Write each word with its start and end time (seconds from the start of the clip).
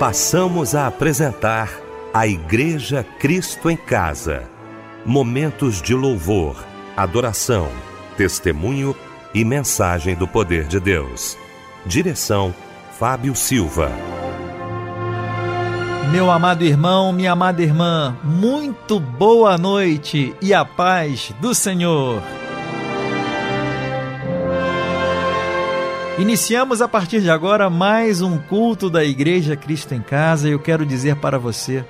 passamos 0.00 0.74
a 0.74 0.86
apresentar 0.86 1.78
a 2.14 2.26
Igreja 2.26 3.04
Cristo 3.18 3.68
em 3.68 3.76
Casa. 3.76 4.48
Momentos 5.04 5.82
de 5.82 5.94
louvor, 5.94 6.56
adoração, 6.96 7.68
testemunho 8.16 8.96
e 9.34 9.44
mensagem 9.44 10.16
do 10.16 10.26
poder 10.26 10.64
de 10.66 10.80
Deus. 10.80 11.36
Direção 11.84 12.54
Fábio 12.98 13.36
Silva. 13.36 13.92
Meu 16.10 16.30
amado 16.30 16.64
irmão, 16.64 17.12
minha 17.12 17.32
amada 17.32 17.62
irmã, 17.62 18.16
muito 18.24 18.98
boa 18.98 19.58
noite 19.58 20.34
e 20.40 20.54
a 20.54 20.64
paz 20.64 21.30
do 21.42 21.54
Senhor. 21.54 22.22
Iniciamos 26.20 26.82
a 26.82 26.86
partir 26.86 27.22
de 27.22 27.30
agora 27.30 27.70
mais 27.70 28.20
um 28.20 28.36
culto 28.36 28.90
da 28.90 29.02
Igreja 29.02 29.56
Cristo 29.56 29.94
em 29.94 30.02
Casa 30.02 30.50
e 30.50 30.52
eu 30.52 30.58
quero 30.58 30.84
dizer 30.84 31.16
para 31.16 31.38
você, 31.38 31.82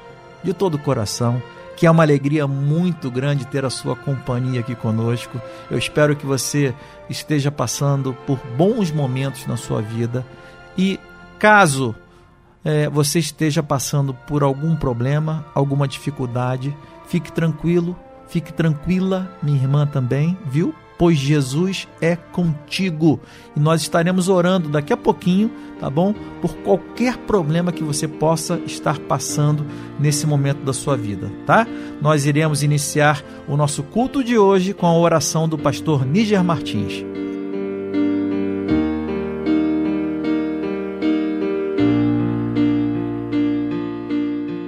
de 0.45 0.55
todo 0.55 0.77
o 0.77 0.79
coração, 0.79 1.43
que 1.77 1.85
é 1.85 1.91
uma 1.91 2.05
alegria 2.05 2.47
muito 2.47 3.11
grande 3.11 3.45
ter 3.45 3.65
a 3.65 3.71
sua 3.71 3.97
companhia 3.97 4.61
aqui 4.61 4.77
conosco. 4.77 5.41
Eu 5.69 5.77
espero 5.77 6.15
que 6.15 6.25
você 6.25 6.73
esteja 7.09 7.51
passando 7.51 8.15
por 8.25 8.39
bons 8.57 8.93
momentos 8.93 9.49
na 9.49 9.57
sua 9.57 9.83
vida 9.83 10.25
e, 10.79 11.01
caso 11.37 11.93
é, 12.65 12.89
você 12.89 13.19
esteja 13.19 13.65
passando 13.65 14.15
por 14.15 14.45
algum 14.45 14.77
problema, 14.77 15.45
alguma 15.53 15.89
dificuldade, 15.89 16.73
fique 17.09 17.33
tranquilo, 17.33 17.99
fique 18.29 18.53
tranquila, 18.53 19.29
minha 19.43 19.61
irmã 19.61 19.89
também, 19.89 20.39
viu? 20.47 20.73
Pois 21.01 21.17
Jesus 21.17 21.89
é 21.99 22.15
contigo. 22.15 23.19
E 23.57 23.59
nós 23.59 23.81
estaremos 23.81 24.29
orando 24.29 24.69
daqui 24.69 24.93
a 24.93 24.97
pouquinho, 24.99 25.51
tá 25.81 25.89
bom? 25.89 26.15
Por 26.43 26.55
qualquer 26.57 27.17
problema 27.17 27.73
que 27.73 27.83
você 27.83 28.07
possa 28.07 28.61
estar 28.67 28.99
passando 28.99 29.65
nesse 29.99 30.27
momento 30.27 30.63
da 30.63 30.75
sua 30.75 30.99
vida, 30.99 31.33
tá? 31.47 31.67
Nós 32.03 32.27
iremos 32.27 32.63
iniciar 32.63 33.25
o 33.49 33.57
nosso 33.57 33.83
culto 33.83 34.23
de 34.23 34.37
hoje 34.37 34.75
com 34.75 34.85
a 34.85 34.95
oração 34.95 35.49
do 35.49 35.57
pastor 35.57 36.05
Níger 36.05 36.45
Martins. 36.45 37.03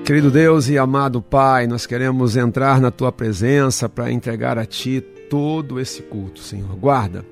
Querido 0.03 0.31
Deus 0.31 0.71
e 0.71 0.79
amado 0.79 1.21
Pai, 1.21 1.67
nós 1.67 1.85
queremos 1.85 2.39
entrar 2.39 2.81
na 2.81 2.91
tua 2.91 3.13
presença 3.13 3.87
para 3.87 4.11
entregar 4.11 4.57
a 4.57 4.65
ti 4.65 5.05
todo 5.33 5.81
esse 5.81 6.03
culto, 6.03 6.41
Senhor. 6.41 6.77
Guarda 6.77 7.25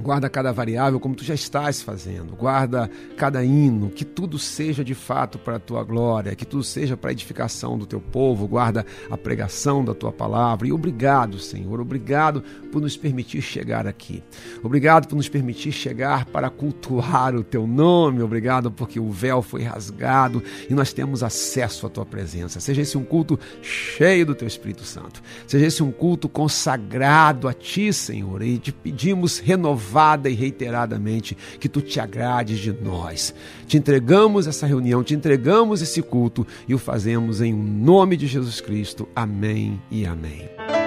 Guarda 0.00 0.30
cada 0.30 0.52
variável 0.52 0.98
como 0.98 1.14
tu 1.14 1.24
já 1.24 1.34
estás 1.34 1.82
fazendo. 1.82 2.34
Guarda 2.34 2.90
cada 3.16 3.44
hino, 3.44 3.90
que 3.90 4.04
tudo 4.04 4.38
seja 4.38 4.82
de 4.82 4.94
fato 4.94 5.38
para 5.38 5.56
a 5.56 5.60
tua 5.60 5.84
glória, 5.84 6.34
que 6.34 6.46
tudo 6.46 6.64
seja 6.64 6.96
para 6.96 7.10
a 7.10 7.12
edificação 7.12 7.78
do 7.78 7.86
teu 7.86 8.00
povo. 8.00 8.48
Guarda 8.48 8.84
a 9.10 9.16
pregação 9.16 9.84
da 9.84 9.94
tua 9.94 10.10
palavra. 10.10 10.66
E 10.66 10.72
obrigado, 10.72 11.38
Senhor. 11.38 11.80
Obrigado 11.80 12.42
por 12.72 12.80
nos 12.80 12.96
permitir 12.96 13.42
chegar 13.42 13.86
aqui. 13.86 14.22
Obrigado 14.62 15.06
por 15.06 15.16
nos 15.16 15.28
permitir 15.28 15.72
chegar 15.72 16.24
para 16.24 16.48
cultuar 16.48 17.36
o 17.36 17.44
teu 17.44 17.66
nome. 17.66 18.22
Obrigado 18.22 18.70
porque 18.70 18.98
o 18.98 19.10
véu 19.10 19.42
foi 19.42 19.62
rasgado 19.62 20.42
e 20.68 20.74
nós 20.74 20.92
temos 20.92 21.22
acesso 21.22 21.86
à 21.86 21.90
tua 21.90 22.06
presença. 22.06 22.58
Seja 22.58 22.82
esse 22.82 22.96
um 22.96 23.04
culto 23.04 23.38
cheio 23.60 24.24
do 24.24 24.34
teu 24.34 24.48
Espírito 24.48 24.84
Santo. 24.84 25.22
Seja 25.46 25.66
esse 25.66 25.82
um 25.82 25.92
culto 25.92 26.28
consagrado 26.28 27.46
a 27.46 27.52
ti, 27.52 27.92
Senhor. 27.92 28.42
E 28.42 28.58
te 28.58 28.72
pedimos 28.72 29.38
renovar 29.38 29.89
renovada 29.90 30.30
e 30.30 30.34
reiteradamente 30.34 31.36
que 31.58 31.68
tu 31.68 31.80
te 31.80 31.98
agrades 31.98 32.58
de 32.58 32.72
nós. 32.72 33.34
Te 33.66 33.76
entregamos 33.76 34.46
essa 34.46 34.66
reunião, 34.66 35.02
te 35.02 35.14
entregamos 35.14 35.82
esse 35.82 36.00
culto 36.00 36.46
e 36.68 36.74
o 36.74 36.78
fazemos 36.78 37.40
em 37.40 37.52
nome 37.52 38.16
de 38.16 38.26
Jesus 38.26 38.60
Cristo. 38.60 39.08
Amém 39.14 39.80
e 39.90 40.06
amém. 40.06 40.79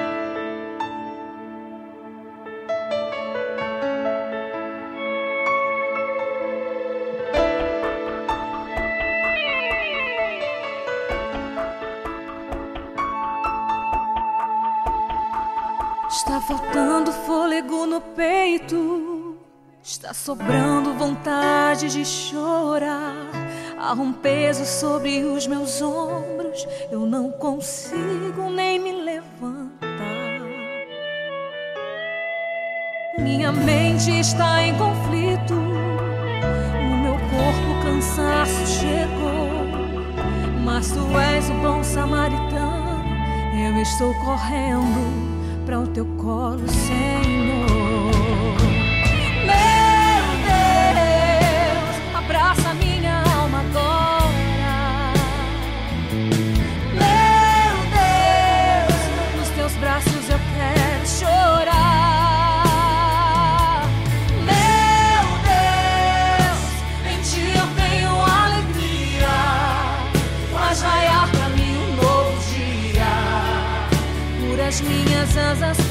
Sobrando 20.14 20.94
vontade 20.94 21.90
de 21.90 22.06
chorar. 22.06 23.32
Há 23.78 23.94
um 23.94 24.14
peso 24.14 24.66
sobre 24.66 25.24
os 25.24 25.48
meus 25.48 25.82
ombros, 25.82 26.66
eu 26.90 27.02
não 27.02 27.32
consigo 27.32 28.50
nem 28.50 28.80
me 28.80 28.92
levantar. 28.92 29.74
Minha 33.18 33.52
mente 33.52 34.12
está 34.20 34.64
em 34.64 34.76
conflito, 34.78 35.54
no 35.54 36.98
meu 36.98 37.14
corpo 37.14 37.84
cansaço 37.84 38.66
chegou. 38.68 39.44
Mas 40.64 40.92
tu 40.92 41.18
és 41.18 41.50
o 41.50 41.54
bom 41.56 41.84
samaritano, 41.84 43.04
eu 43.54 43.82
estou 43.82 44.14
correndo 44.24 45.66
para 45.66 45.80
o 45.80 45.88
teu 45.88 46.06
colo, 46.18 46.68
Senhor. 46.70 47.73
Minhas 75.54 75.62
asas 75.62 75.83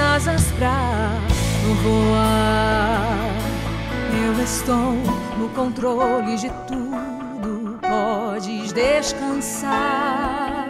asas 0.00 0.50
pra 0.52 1.20
voar. 1.82 3.30
Eu 4.24 4.42
estou 4.42 4.94
no 5.38 5.48
controle 5.50 6.36
de 6.36 6.50
tudo, 6.66 7.78
podes 7.80 8.72
descansar. 8.72 10.66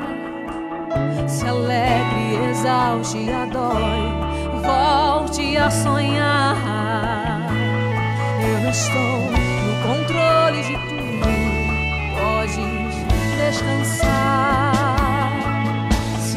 Se 1.26 1.46
alegre, 1.46 2.50
exalte, 2.50 3.30
adore, 3.30 4.12
volte 4.62 5.56
a 5.56 5.70
sonhar. 5.70 6.56
Eu 8.40 8.70
estou 8.70 9.30
no 9.66 9.74
controle 9.86 10.62
de 10.62 10.74
tudo, 10.88 11.28
podes 12.18 12.56
descansar 13.38 14.69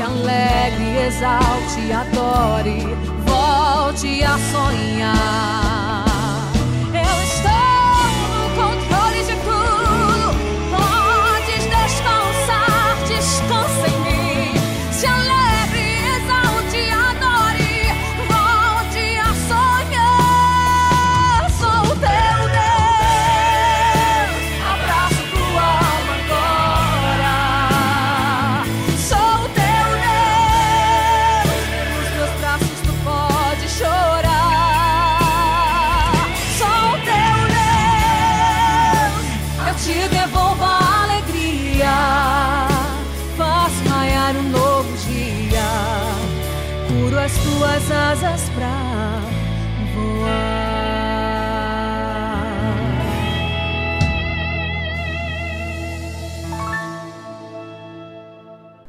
alegre, 0.04 1.08
exalte, 1.08 1.94
adore, 1.94 2.96
volte 3.26 4.24
a 4.24 4.38
sonhar. 4.52 5.83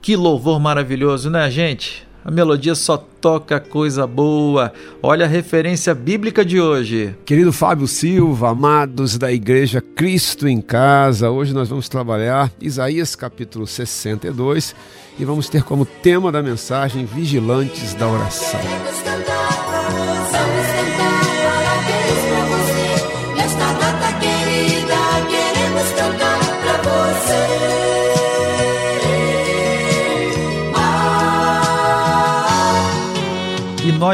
Que 0.05 0.17
louvor 0.17 0.61
maravilhoso, 0.61 1.31
né, 1.31 1.51
gente? 1.51 2.07
A 2.23 2.31
melodia 2.31 2.75
só 2.75 2.99
toca 2.99 3.59
coisa 3.59 4.07
boa. 4.07 4.71
Olha 5.03 5.25
a 5.25 5.29
referência 5.29 5.95
bíblica 5.95 6.45
de 6.45 6.61
hoje. 6.61 7.17
Querido 7.25 7.51
Fábio 7.55 7.87
Silva, 7.87 8.51
amados 8.51 9.17
da 9.17 9.33
Igreja 9.33 9.81
Cristo 9.81 10.47
em 10.47 10.61
Casa, 10.61 11.31
hoje 11.31 11.55
nós 11.55 11.71
vamos 11.71 11.89
trabalhar 11.89 12.53
Isaías 12.61 13.17
capítulo 13.17 13.67
62 13.67 14.77
e 15.19 15.25
vamos 15.25 15.49
ter 15.49 15.63
como 15.63 15.87
tema 15.87 16.31
da 16.31 16.43
mensagem 16.43 17.07
Vigilantes 17.07 17.95
da 17.95 18.07
Oração. 18.07 18.61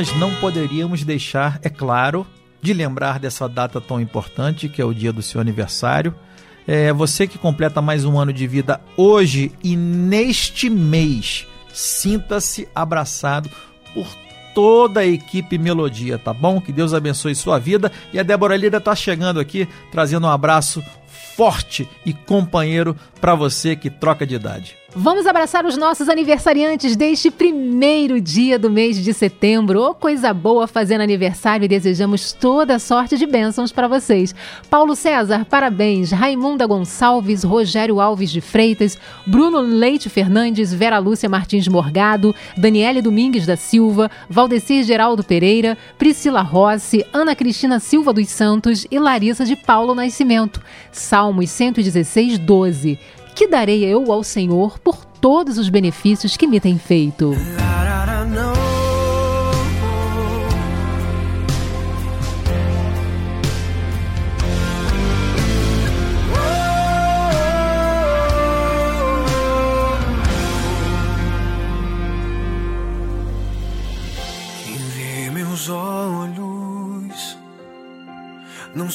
Nós 0.01 0.17
não 0.17 0.35
poderíamos 0.37 1.05
deixar, 1.05 1.61
é 1.63 1.69
claro, 1.69 2.27
de 2.63 2.73
lembrar 2.73 3.19
dessa 3.19 3.47
data 3.47 3.83
tão 3.83 4.01
importante 4.01 4.67
que 4.67 4.81
é 4.81 4.85
o 4.85 4.95
dia 4.95 5.13
do 5.13 5.21
seu 5.21 5.43
aniversário. 5.43 6.15
É, 6.67 6.91
você 6.91 7.27
que 7.27 7.37
completa 7.37 7.83
mais 7.83 8.03
um 8.07 8.19
ano 8.19 8.33
de 8.33 8.47
vida 8.47 8.81
hoje 8.97 9.53
e 9.63 9.77
neste 9.77 10.71
mês, 10.71 11.47
sinta-se 11.71 12.67
abraçado 12.75 13.51
por 13.93 14.07
toda 14.55 15.01
a 15.01 15.07
equipe 15.07 15.59
Melodia, 15.59 16.19
tá 16.19 16.33
bom? 16.33 16.63
Que 16.63 16.73
Deus 16.73 16.95
abençoe 16.95 17.35
sua 17.35 17.59
vida. 17.59 17.93
E 18.11 18.19
a 18.19 18.23
Débora 18.23 18.57
Lira 18.57 18.79
está 18.79 18.97
chegando 18.97 19.39
aqui, 19.39 19.69
trazendo 19.93 20.27
um 20.27 20.31
abraço 20.31 20.83
forte 21.37 21.87
e 22.07 22.15
companheiro 22.15 22.97
para 23.21 23.35
você 23.35 23.77
que 23.77 23.91
troca 23.91 24.27
de 24.27 24.35
idade. 24.35 24.80
Vamos 24.93 25.25
abraçar 25.25 25.65
os 25.65 25.77
nossos 25.77 26.09
aniversariantes 26.09 26.97
deste 26.97 27.31
primeiro 27.31 28.21
dia 28.21 28.59
do 28.59 28.69
mês 28.69 28.99
de 28.99 29.15
setembro. 29.15 29.81
Oh, 29.81 29.95
coisa 29.95 30.35
boa 30.35 30.67
fazendo 30.67 31.03
aniversário 31.03 31.65
e 31.65 31.69
desejamos 31.69 32.33
toda 32.33 32.77
sorte 32.81 33.17
de 33.17 33.25
bênçãos 33.25 33.71
para 33.71 33.87
vocês. 33.87 34.35
Paulo 34.69 34.97
César, 34.97 35.45
parabéns. 35.45 36.11
Raimunda 36.11 36.67
Gonçalves, 36.67 37.45
Rogério 37.45 38.01
Alves 38.01 38.33
de 38.33 38.41
Freitas, 38.41 38.99
Bruno 39.25 39.61
Leite 39.61 40.09
Fernandes, 40.09 40.75
Vera 40.75 40.99
Lúcia 40.99 41.29
Martins 41.29 41.69
Morgado, 41.69 42.35
Daniele 42.57 43.01
Domingues 43.01 43.47
da 43.47 43.57
Silva, 43.57 44.11
Valdecir 44.29 44.83
Geraldo 44.83 45.23
Pereira, 45.23 45.79
Priscila 45.99 46.43
Rossi, 46.43 47.07
Ana 47.13 47.37
Cristina 47.37 47.79
Silva 47.79 48.13
dos 48.13 48.29
Santos 48.29 48.89
e 48.91 48.99
Larissa 48.99 49.45
de 49.45 49.55
Paulo 49.55 49.95
Nascimento. 49.95 50.61
Salmos 50.91 51.49
116, 51.49 52.39
12. 52.39 52.99
Que 53.35 53.47
darei 53.47 53.85
eu 53.85 54.13
ao 54.13 54.23
Senhor 54.23 54.79
por 54.79 55.05
todos 55.05 55.59
os 55.59 55.69
benefícios 55.69 56.37
que 56.37 56.47
me 56.47 56.61
tem 56.61 56.79
feito? 56.79 57.35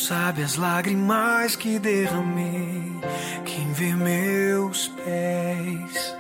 Sabe 0.05 0.43
as 0.43 0.55
lágrimas 0.55 1.55
que 1.55 1.79
derramei, 1.79 2.91
quem 3.43 3.73
vê 3.73 3.91
meus 3.91 4.87
pés. 4.87 6.15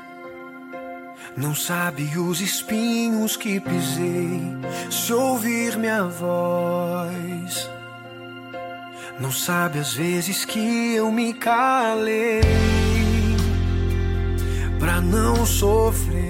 Não 1.37 1.53
sabe 1.53 2.17
os 2.17 2.41
espinhos 2.41 3.37
que 3.37 3.59
pisei, 3.59 4.41
se 4.89 5.13
ouvir 5.13 5.77
minha 5.77 6.05
voz. 6.05 7.69
Não 9.19 9.31
sabe 9.31 9.77
as 9.77 9.93
vezes 9.93 10.43
que 10.45 10.95
eu 10.95 11.11
me 11.11 11.31
calei 11.35 12.41
pra 14.79 14.99
não 14.99 15.45
sofrer. 15.45 16.24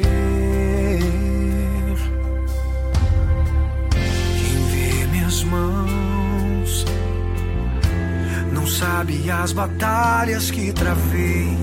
Sabe 8.80 9.32
as 9.32 9.54
batalhas 9.54 10.52
que 10.52 10.74
travei 10.74 11.58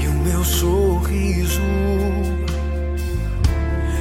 e 0.00 0.08
o 0.08 0.12
meu 0.12 0.42
sorriso 0.42 1.60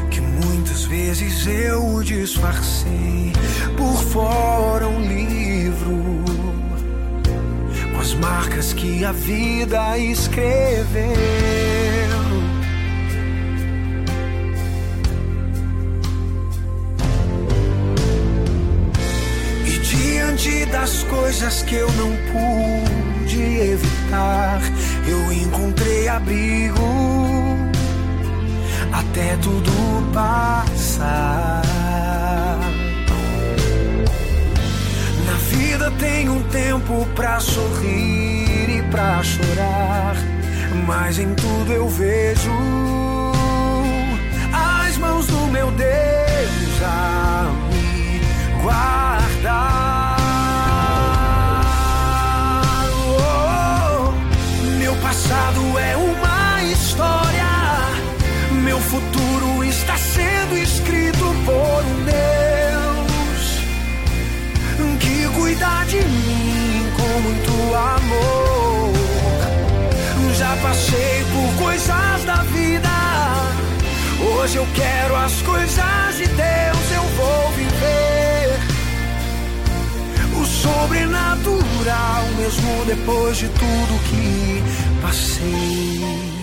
que 0.09 0.21
muitas 0.21 0.85
vezes 0.85 1.45
eu 1.47 2.01
disfarcei 2.01 3.33
por 3.75 4.01
fora 4.05 4.87
um 4.87 5.01
livro 5.01 6.23
com 7.93 7.99
as 7.99 8.13
marcas 8.13 8.71
que 8.71 9.03
a 9.03 9.11
vida 9.11 9.97
escreveu. 9.97 11.84
Diante 20.35 20.65
das 20.65 21.03
coisas 21.03 21.63
que 21.63 21.75
eu 21.75 21.89
não 21.93 22.11
pude 22.31 23.41
evitar, 23.41 24.59
eu 25.07 25.31
encontrei 25.31 26.07
abrigo 26.07 27.69
até 28.91 29.37
tudo 29.37 29.71
passar. 30.13 31.61
Na 35.25 35.33
vida 35.49 35.91
tem 35.99 36.29
um 36.29 36.43
tempo 36.43 37.07
pra 37.15 37.39
sorrir 37.39 38.79
e 38.79 38.83
pra 38.91 39.23
chorar, 39.23 40.15
mas 40.85 41.17
em 41.17 41.33
tudo 41.35 41.71
eu 41.71 41.87
vejo 41.87 42.51
as 44.53 44.97
mãos 44.97 45.27
do 45.27 45.47
meu 45.47 45.71
Deus 45.71 46.83
a 46.83 47.49
me 47.71 48.21
guardar. 48.61 49.04
Passei 70.95 71.25
por 71.25 71.63
coisas 71.63 72.23
da 72.25 72.35
vida. 72.43 72.89
Hoje 74.21 74.57
eu 74.57 74.67
quero 74.73 75.15
as 75.15 75.41
coisas 75.41 76.17
de 76.17 76.27
Deus, 76.27 76.91
eu 76.93 77.03
vou 77.17 77.51
viver 77.51 78.59
o 80.39 80.45
sobrenatural, 80.45 82.23
mesmo 82.37 82.85
depois 82.85 83.37
de 83.37 83.47
tudo 83.49 83.99
que 84.09 84.63
passei. 85.01 86.34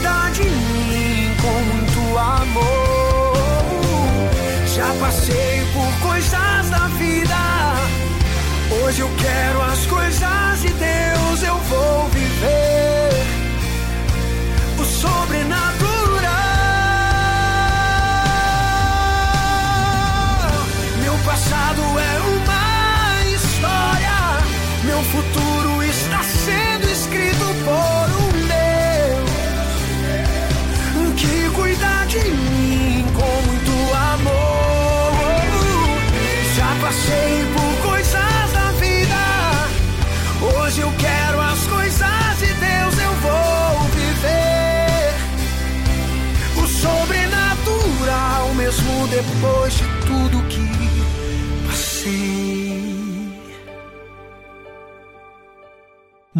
Cuida 0.00 0.30
de 0.32 0.44
mim 0.44 1.34
com 1.40 1.52
muito 1.72 2.18
amor. 2.18 3.34
Já 4.74 4.94
passei 4.98 5.62
por 5.72 6.08
coisas 6.08 6.70
da 6.70 6.88
vida. 6.98 7.36
Hoje 8.82 9.00
eu 9.00 9.10
quero 9.18 9.62
as 9.62 9.86
coisas 9.86 10.60
de 10.62 10.68
Deus, 10.68 11.19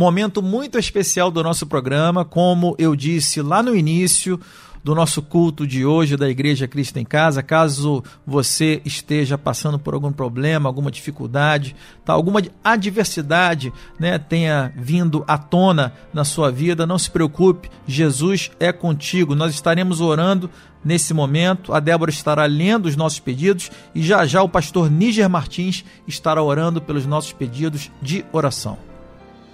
Momento 0.00 0.40
muito 0.40 0.78
especial 0.78 1.30
do 1.30 1.42
nosso 1.42 1.66
programa, 1.66 2.25
como 2.25 2.75
eu 2.78 2.97
disse 2.97 3.42
lá 3.42 3.62
no 3.62 3.76
início 3.76 4.40
do 4.83 4.95
nosso 4.95 5.21
culto 5.21 5.66
de 5.66 5.85
hoje 5.85 6.16
da 6.16 6.26
Igreja 6.26 6.66
Cristo 6.66 6.99
em 6.99 7.04
Casa. 7.04 7.42
Caso 7.42 8.02
você 8.26 8.80
esteja 8.83 9.37
passando 9.37 9.78
por 9.78 9.92
algum 9.92 10.11
problema, 10.11 10.71
alguma 10.71 10.90
dificuldade, 10.90 11.76
tá, 12.02 12.14
alguma 12.14 12.40
adversidade, 12.64 13.71
né, 13.99 14.19
tenha 14.19 14.73
vindo 14.75 15.23
à 15.28 15.37
tona 15.37 15.92
na 16.14 16.25
sua 16.25 16.50
vida, 16.50 16.87
não 16.87 16.99
se 16.99 17.11
preocupe, 17.11 17.69
Jesus 17.87 18.50
é 18.59 18.73
contigo. 18.73 19.35
Nós 19.35 19.52
estaremos 19.52 20.00
orando 20.00 20.49
nesse 20.83 21.12
momento. 21.12 21.75
A 21.75 21.78
Débora 21.78 22.11
estará 22.11 22.47
lendo 22.47 22.87
os 22.87 22.97
nossos 22.97 23.21
pedidos 23.21 23.71
e 23.95 24.02
já 24.02 24.25
já 24.25 24.42
o 24.42 24.49
pastor 24.49 24.90
Níger 24.90 25.28
Martins 25.28 25.85
estará 26.09 26.42
orando 26.42 26.80
pelos 26.80 27.04
nossos 27.04 27.35
pedidos 27.35 27.90
de 28.00 28.25
oração. 28.33 28.89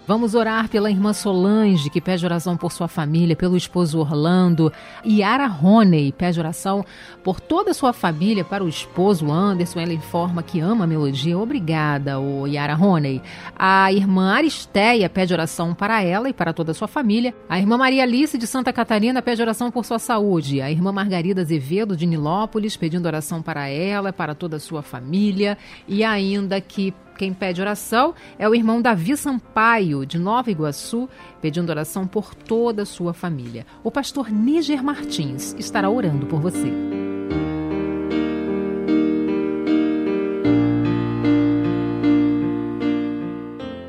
Vamos 0.07 0.37
orar 0.37 0.69
pela 0.69 0.89
irmã 0.89 1.13
Solange, 1.13 1.91
que 1.91 2.01
pede 2.01 2.25
oração 2.25 2.57
por 2.57 2.71
sua 2.71 2.87
família, 2.87 3.35
pelo 3.35 3.57
esposo 3.57 3.99
Orlando. 3.99 4.73
Yara 5.05 5.49
Roney 5.49 6.13
pede 6.13 6.39
oração 6.39 6.85
por 7.25 7.41
toda 7.41 7.73
a 7.73 7.75
sua 7.75 7.93
família, 7.93 8.45
para 8.45 8.63
o 8.63 8.69
esposo 8.69 9.33
Anderson. 9.33 9.81
Ela 9.81 9.93
informa 9.93 10.45
que 10.45 10.61
ama 10.61 10.85
a 10.85 10.87
melodia. 10.87 11.37
Obrigada, 11.37 12.21
o 12.21 12.47
Yara 12.47 12.75
Roney. 12.75 13.21
A 13.59 13.93
irmã 13.93 14.33
Aristeia 14.33 15.09
pede 15.09 15.35
oração 15.35 15.75
para 15.75 16.01
ela 16.01 16.29
e 16.29 16.33
para 16.33 16.53
toda 16.53 16.71
a 16.71 16.75
sua 16.75 16.87
família. 16.87 17.35
A 17.49 17.59
irmã 17.59 17.77
Maria 17.77 18.05
Alice 18.05 18.39
de 18.39 18.47
Santa 18.47 18.73
Catarina 18.73 19.21
pede 19.21 19.43
oração 19.43 19.73
por 19.73 19.85
sua 19.85 19.99
saúde. 19.99 20.61
A 20.61 20.71
irmã 20.71 20.93
Margarida 20.93 21.41
Azevedo 21.41 21.97
de 21.97 22.07
Nilópolis 22.07 22.77
pedindo 22.77 23.07
oração 23.07 23.43
para 23.43 23.67
ela, 23.69 24.13
para 24.13 24.37
toda 24.37 24.55
a 24.57 24.61
sua 24.61 24.83
família. 24.83 25.59
E 25.89 26.05
ainda 26.05 26.61
que 26.61 26.95
quem 27.17 27.33
pede 27.33 27.61
oração 27.61 28.15
é 28.39 28.49
o 28.49 28.55
irmão 28.55 28.81
Davi 28.81 29.17
Sampaio, 29.17 30.07
de 30.07 30.19
Nova 30.19 30.51
Iguaçu, 30.51 31.09
pedindo 31.41 31.71
oração 31.71 32.07
por 32.07 32.35
toda 32.35 32.83
a 32.83 32.87
sua 32.87 33.13
família. 33.13 33.67
O 33.83 33.91
pastor 33.91 34.31
Níger 34.31 34.85
Martins 34.85 35.57
estará 35.59 35.91
orando 35.91 36.27
por 36.27 36.41
você. 36.41 36.73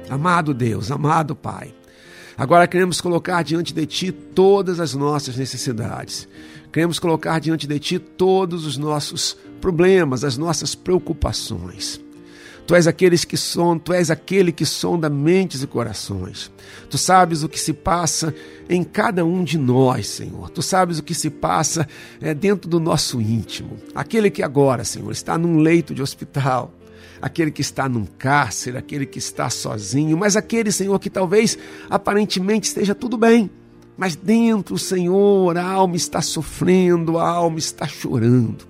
Amado 0.09 0.53
Deus, 0.53 0.89
amado 0.89 1.35
Pai, 1.35 1.73
agora 2.35 2.67
queremos 2.67 2.99
colocar 2.99 3.43
diante 3.43 3.73
de 3.73 3.85
Ti 3.85 4.11
todas 4.11 4.79
as 4.79 4.95
nossas 4.95 5.37
necessidades. 5.37 6.27
Queremos 6.71 6.97
colocar 6.97 7.39
diante 7.39 7.67
de 7.67 7.77
Ti 7.79 7.99
todos 7.99 8.65
os 8.65 8.77
nossos 8.77 9.37
problemas, 9.61 10.23
as 10.23 10.37
nossas 10.37 10.73
preocupações. 10.73 12.06
Tu 12.67 12.75
és 12.75 12.85
aqueles 12.85 13.23
que 13.23 13.37
som, 13.37 13.79
tu 13.79 13.93
és 13.93 14.11
aquele 14.11 14.51
que 14.51 14.65
sonda 14.65 15.09
mentes 15.09 15.63
e 15.63 15.67
corações. 15.67 16.51
Tu 16.89 16.97
sabes 16.97 17.41
o 17.41 17.47
que 17.47 17.57
se 17.57 17.71
passa 17.71 18.35
em 18.69 18.83
cada 18.83 19.23
um 19.23 19.41
de 19.41 19.57
nós, 19.57 20.05
Senhor. 20.07 20.49
Tu 20.49 20.61
sabes 20.61 20.99
o 20.99 21.03
que 21.03 21.15
se 21.15 21.29
passa 21.29 21.87
é, 22.19 22.33
dentro 22.33 22.69
do 22.69 22.77
nosso 22.77 23.21
íntimo. 23.21 23.77
Aquele 23.95 24.29
que 24.29 24.43
agora, 24.43 24.83
Senhor, 24.83 25.09
está 25.13 25.37
num 25.37 25.59
leito 25.59 25.95
de 25.95 26.01
hospital, 26.01 26.73
aquele 27.21 27.51
que 27.51 27.61
está 27.61 27.87
num 27.87 28.05
cárcere, 28.05 28.77
aquele 28.77 29.05
que 29.05 29.17
está 29.17 29.49
sozinho, 29.49 30.17
mas 30.17 30.35
aquele, 30.35 30.69
Senhor, 30.69 30.99
que 30.99 31.09
talvez 31.09 31.57
aparentemente 31.89 32.67
esteja 32.67 32.93
tudo 32.93 33.17
bem. 33.17 33.49
Mas 33.95 34.13
dentro, 34.13 34.77
Senhor, 34.77 35.57
a 35.57 35.63
alma 35.63 35.95
está 35.95 36.21
sofrendo, 36.21 37.17
a 37.17 37.29
alma 37.29 37.59
está 37.59 37.87
chorando. 37.87 38.67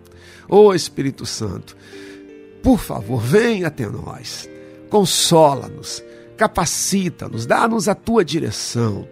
Ô 0.47 0.67
oh, 0.67 0.73
Espírito 0.75 1.25
Santo, 1.25 1.75
por 2.61 2.79
favor, 2.79 3.21
venha 3.21 3.67
até 3.67 3.87
nós, 3.87 4.49
consola-nos, 4.89 6.03
capacita-nos, 6.35 7.45
dá-nos 7.45 7.87
a 7.87 7.95
tua 7.95 8.23
direção. 8.23 9.07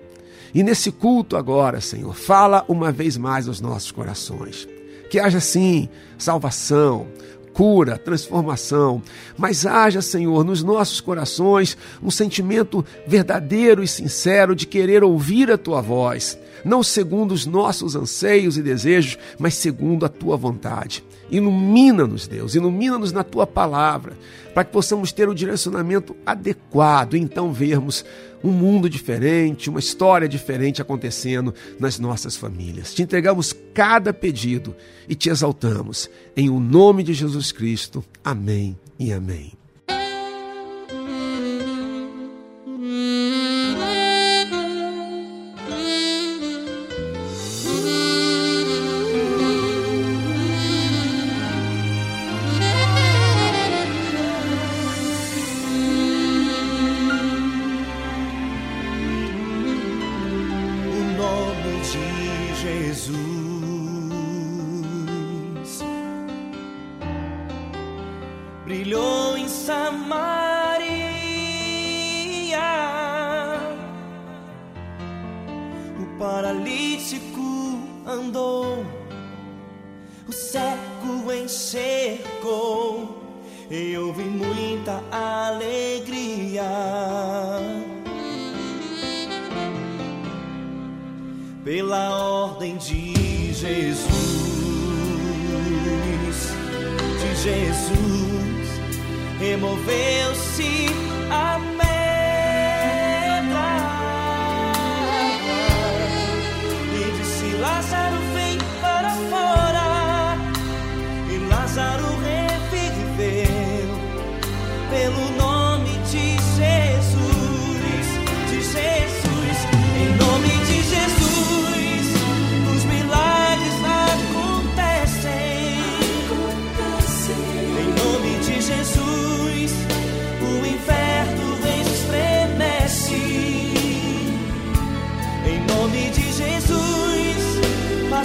E 0.54 0.64
nesse 0.64 0.92
culto 0.92 1.36
agora, 1.36 1.82
Senhor, 1.82 2.16
fala 2.16 2.64
uma 2.68 2.92
vez 2.92 3.18
mais 3.18 3.48
aos 3.48 3.60
nossos 3.60 3.92
corações. 3.92 4.68
Que 5.10 5.20
haja 5.20 5.40
sim 5.40 5.90
salvação, 6.18 7.08
cura, 7.56 7.98
transformação, 7.98 9.02
mas 9.38 9.66
haja, 9.66 10.02
Senhor, 10.02 10.44
nos 10.44 10.62
nossos 10.62 11.00
corações 11.00 11.78
um 12.04 12.12
sentimento 12.12 12.86
verdadeiro 13.08 13.82
e 13.82 13.88
sincero 13.88 14.54
de 14.54 14.68
querer 14.68 15.04
ouvir 15.04 15.50
a 15.50 15.58
tua 15.58 15.82
voz, 15.82 16.38
não 16.66 16.84
segundo 16.84 17.34
os 17.34 17.46
nossos 17.46 17.96
anseios 17.96 18.58
e 18.58 18.62
desejos, 18.62 19.18
mas 19.40 19.56
segundo 19.56 20.06
a 20.06 20.10
tua 20.10 20.36
vontade. 20.36 21.04
Ilumina-nos, 21.30 22.28
Deus, 22.28 22.56
ilumina-nos 22.56 23.12
na 23.12 23.24
tua 23.24 23.48
palavra, 23.48 24.14
para 24.54 24.64
que 24.64 24.72
possamos 24.72 25.12
ter 25.12 25.28
o 25.28 25.34
direcionamento 25.34 26.16
adequado 26.26 27.16
e 27.16 27.20
então 27.20 27.52
vermos 27.52 28.06
um 28.44 28.52
mundo 28.52 28.90
diferente, 28.90 29.70
uma 29.70 29.80
história 29.80 30.30
diferente 30.30 30.82
acontecendo 30.82 31.54
nas 31.80 31.98
nossas 31.98 32.36
famílias. 32.36 32.94
Te 32.94 33.02
entregamos 33.02 33.54
cada 33.74 34.14
pedido 34.14 34.76
e 35.10 35.16
te 35.16 35.30
exaltamos. 35.30 36.10
Em 36.38 36.50
o 36.50 36.60
nome 36.60 37.04
de 37.04 37.14
Jesus 37.14 37.52
Cristo. 37.52 38.06
Amém 38.24 38.78
e 39.00 39.12
amém. 39.12 39.65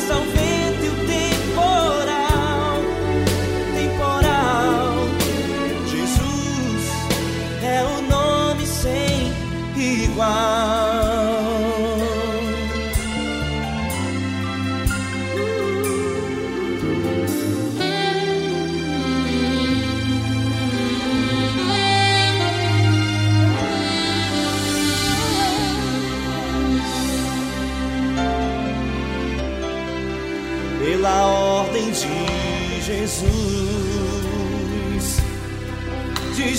Passa 0.00 0.16
o 0.16 0.39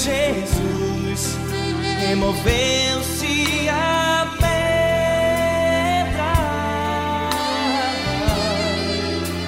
Jesus, 0.04 1.38
removeu-se 2.08 3.70
a 3.70 4.26
pedra. 4.40 4.50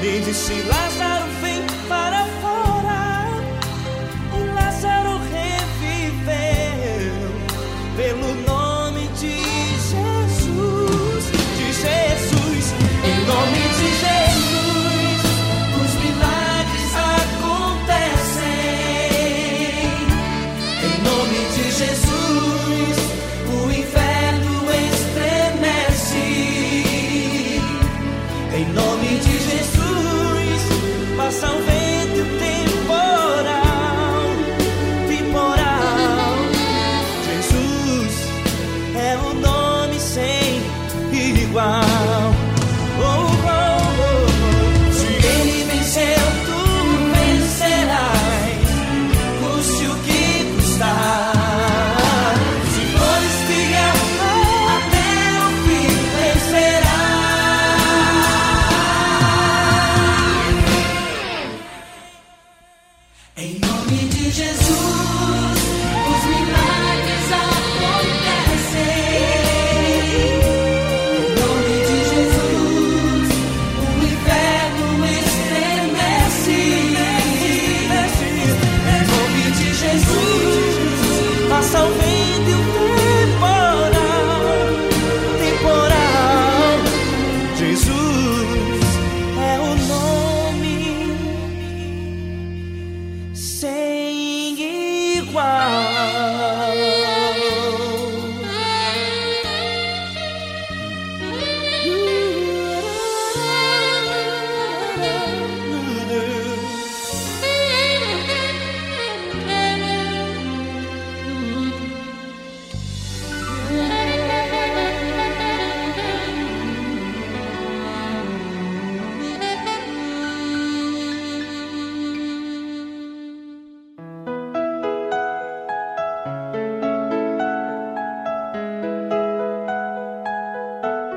E 0.03 0.19
disse: 0.21 0.53
Lázaro, 0.67 0.82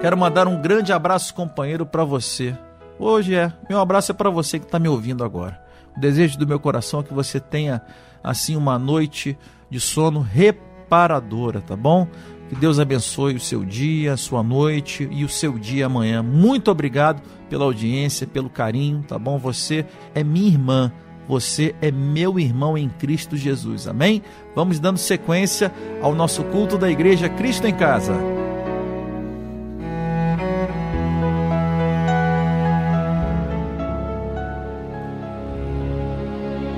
Quero 0.06 0.16
mandar 0.16 0.46
um 0.46 0.62
grande 0.62 0.92
abraço, 0.92 1.34
companheiro, 1.34 1.84
para 1.84 2.04
você. 2.04 2.56
Hoje 2.96 3.34
é, 3.34 3.52
meu 3.68 3.80
abraço 3.80 4.12
é 4.12 4.14
para 4.14 4.30
você 4.30 4.56
que 4.56 4.64
está 4.64 4.78
me 4.78 4.86
ouvindo 4.86 5.24
agora. 5.24 5.60
O 5.96 5.98
desejo 5.98 6.38
do 6.38 6.46
meu 6.46 6.60
coração 6.60 7.00
é 7.00 7.02
que 7.02 7.12
você 7.12 7.40
tenha, 7.40 7.82
assim, 8.22 8.54
uma 8.54 8.78
noite 8.78 9.36
de 9.68 9.80
sono 9.80 10.20
reparadora, 10.20 11.60
tá 11.60 11.74
bom? 11.74 12.06
Que 12.48 12.54
Deus 12.54 12.78
abençoe 12.78 13.34
o 13.34 13.40
seu 13.40 13.64
dia, 13.64 14.12
a 14.12 14.16
sua 14.16 14.44
noite 14.44 15.08
e 15.10 15.24
o 15.24 15.28
seu 15.28 15.58
dia 15.58 15.86
amanhã. 15.86 16.22
Muito 16.22 16.70
obrigado 16.70 17.20
pela 17.50 17.64
audiência, 17.64 18.28
pelo 18.28 18.48
carinho, 18.48 19.02
tá 19.02 19.18
bom? 19.18 19.38
Você 19.38 19.84
é 20.14 20.22
minha 20.22 20.46
irmã. 20.46 20.92
Você 21.26 21.74
é 21.82 21.90
meu 21.90 22.38
irmão 22.38 22.78
em 22.78 22.88
Cristo 22.88 23.36
Jesus. 23.36 23.88
Amém? 23.88 24.22
Vamos 24.54 24.78
dando 24.78 24.98
sequência 24.98 25.74
ao 26.00 26.14
nosso 26.14 26.44
culto 26.44 26.78
da 26.78 26.88
Igreja 26.88 27.28
Cristo 27.28 27.66
em 27.66 27.74
Casa. 27.74 28.14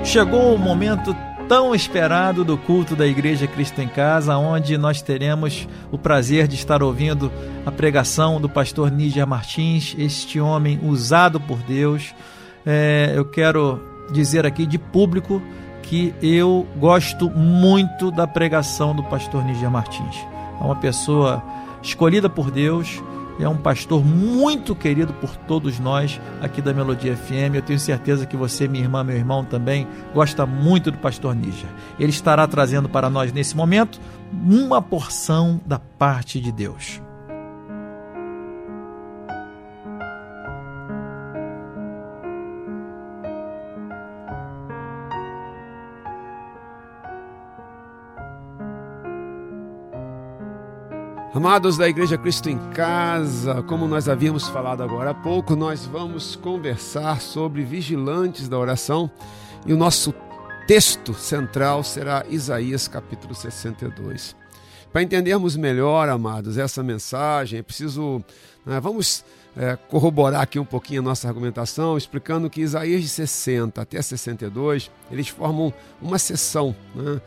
Chegou 0.09 0.55
o 0.55 0.57
momento 0.57 1.15
tão 1.47 1.75
esperado 1.75 2.43
do 2.43 2.57
culto 2.57 2.95
da 2.95 3.05
Igreja 3.05 3.45
Cristo 3.45 3.79
em 3.79 3.87
Casa, 3.87 4.35
onde 4.37 4.75
nós 4.75 5.03
teremos 5.03 5.67
o 5.91 5.99
prazer 5.99 6.47
de 6.47 6.55
estar 6.55 6.81
ouvindo 6.81 7.31
a 7.63 7.71
pregação 7.71 8.41
do 8.41 8.49
pastor 8.49 8.89
Níger 8.89 9.27
Martins, 9.27 9.95
este 9.99 10.39
homem 10.39 10.79
usado 10.81 11.39
por 11.39 11.59
Deus. 11.59 12.15
É, 12.65 13.13
eu 13.15 13.23
quero 13.23 13.79
dizer 14.11 14.47
aqui 14.47 14.65
de 14.65 14.79
público 14.79 15.39
que 15.83 16.11
eu 16.23 16.65
gosto 16.77 17.29
muito 17.29 18.09
da 18.09 18.25
pregação 18.25 18.95
do 18.95 19.03
pastor 19.03 19.45
Níger 19.45 19.69
Martins. 19.69 20.15
É 20.59 20.63
uma 20.63 20.75
pessoa 20.75 21.43
escolhida 21.83 22.27
por 22.27 22.49
Deus, 22.49 22.99
é 23.39 23.47
um 23.47 23.57
pastor 23.57 24.05
muito 24.05 24.75
querido 24.75 25.13
por 25.13 25.35
todos 25.35 25.79
nós 25.79 26.19
aqui 26.41 26.61
da 26.61 26.73
Melodia 26.73 27.15
FM. 27.15 27.55
Eu 27.55 27.61
tenho 27.61 27.79
certeza 27.79 28.25
que 28.25 28.35
você, 28.35 28.67
minha 28.67 28.83
irmã, 28.83 29.03
meu 29.03 29.15
irmão 29.15 29.45
também 29.45 29.87
gosta 30.13 30.45
muito 30.45 30.91
do 30.91 30.97
pastor 30.97 31.33
Níger. 31.33 31.69
Ele 31.97 32.09
estará 32.09 32.45
trazendo 32.47 32.89
para 32.89 33.09
nós 33.09 33.31
nesse 33.31 33.55
momento 33.55 33.99
uma 34.31 34.81
porção 34.81 35.59
da 35.65 35.79
parte 35.79 36.39
de 36.39 36.51
Deus. 36.51 37.01
Amados 51.31 51.77
da 51.77 51.87
Igreja 51.87 52.17
Cristo 52.17 52.49
em 52.49 52.57
Casa, 52.71 53.61
como 53.61 53.87
nós 53.87 54.09
havíamos 54.09 54.47
falado 54.47 54.81
agora 54.81 55.11
há 55.11 55.13
pouco, 55.13 55.55
nós 55.55 55.85
vamos 55.85 56.35
conversar 56.35 57.21
sobre 57.21 57.63
vigilantes 57.63 58.49
da 58.49 58.57
oração 58.57 59.11
e 59.63 59.71
o 59.71 59.77
nosso 59.77 60.11
texto 60.65 61.13
central 61.13 61.83
será 61.83 62.25
Isaías 62.27 62.87
capítulo 62.87 63.35
62. 63.35 64.35
Para 64.91 65.03
entendermos 65.03 65.55
melhor, 65.55 66.09
amados, 66.09 66.57
essa 66.57 66.81
mensagem, 66.81 67.59
é 67.59 67.61
preciso. 67.61 68.23
Né, 68.65 68.79
vamos 68.79 69.23
é, 69.55 69.75
corroborar 69.75 70.41
aqui 70.41 70.57
um 70.57 70.65
pouquinho 70.65 71.01
a 71.01 71.05
nossa 71.05 71.27
argumentação, 71.27 71.95
explicando 71.95 72.49
que 72.49 72.61
Isaías 72.61 73.03
de 73.03 73.07
60 73.07 73.79
até 73.79 74.01
62 74.01 74.89
eles 75.11 75.27
formam 75.27 75.71
uma 76.01 76.17
seção. 76.17 76.75
Né, 76.95 77.21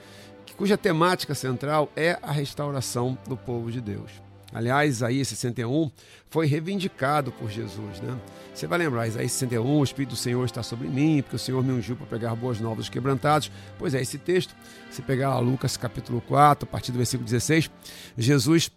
cuja 0.56 0.76
temática 0.76 1.34
central 1.34 1.90
é 1.96 2.18
a 2.22 2.32
restauração 2.32 3.16
do 3.26 3.36
povo 3.36 3.70
de 3.70 3.80
Deus. 3.80 4.10
Aliás, 4.54 4.96
Isaías 4.96 5.28
61 5.28 5.90
foi 6.28 6.46
reivindicado 6.46 7.32
por 7.32 7.50
Jesus, 7.50 8.00
né? 8.02 8.18
Você 8.54 8.66
vai 8.66 8.78
lembrar, 8.78 9.06
Isaías 9.06 9.32
61, 9.32 9.78
o 9.78 9.82
Espírito 9.82 10.10
do 10.10 10.16
Senhor 10.16 10.44
está 10.44 10.62
sobre 10.62 10.88
mim, 10.88 11.22
porque 11.22 11.36
o 11.36 11.38
Senhor 11.38 11.64
me 11.64 11.72
ungiu 11.72 11.96
para 11.96 12.06
pregar 12.06 12.36
boas 12.36 12.60
novas 12.60 12.78
dos 12.78 12.88
quebrantados. 12.90 13.50
Pois 13.78 13.94
é, 13.94 14.02
esse 14.02 14.18
texto, 14.18 14.54
se 14.90 15.00
pegar 15.00 15.38
Lucas 15.38 15.78
capítulo 15.78 16.20
4, 16.20 16.68
a 16.68 16.70
partir 16.70 16.92
do 16.92 16.98
versículo 16.98 17.24
16, 17.24 17.70
Jesus 18.18 18.70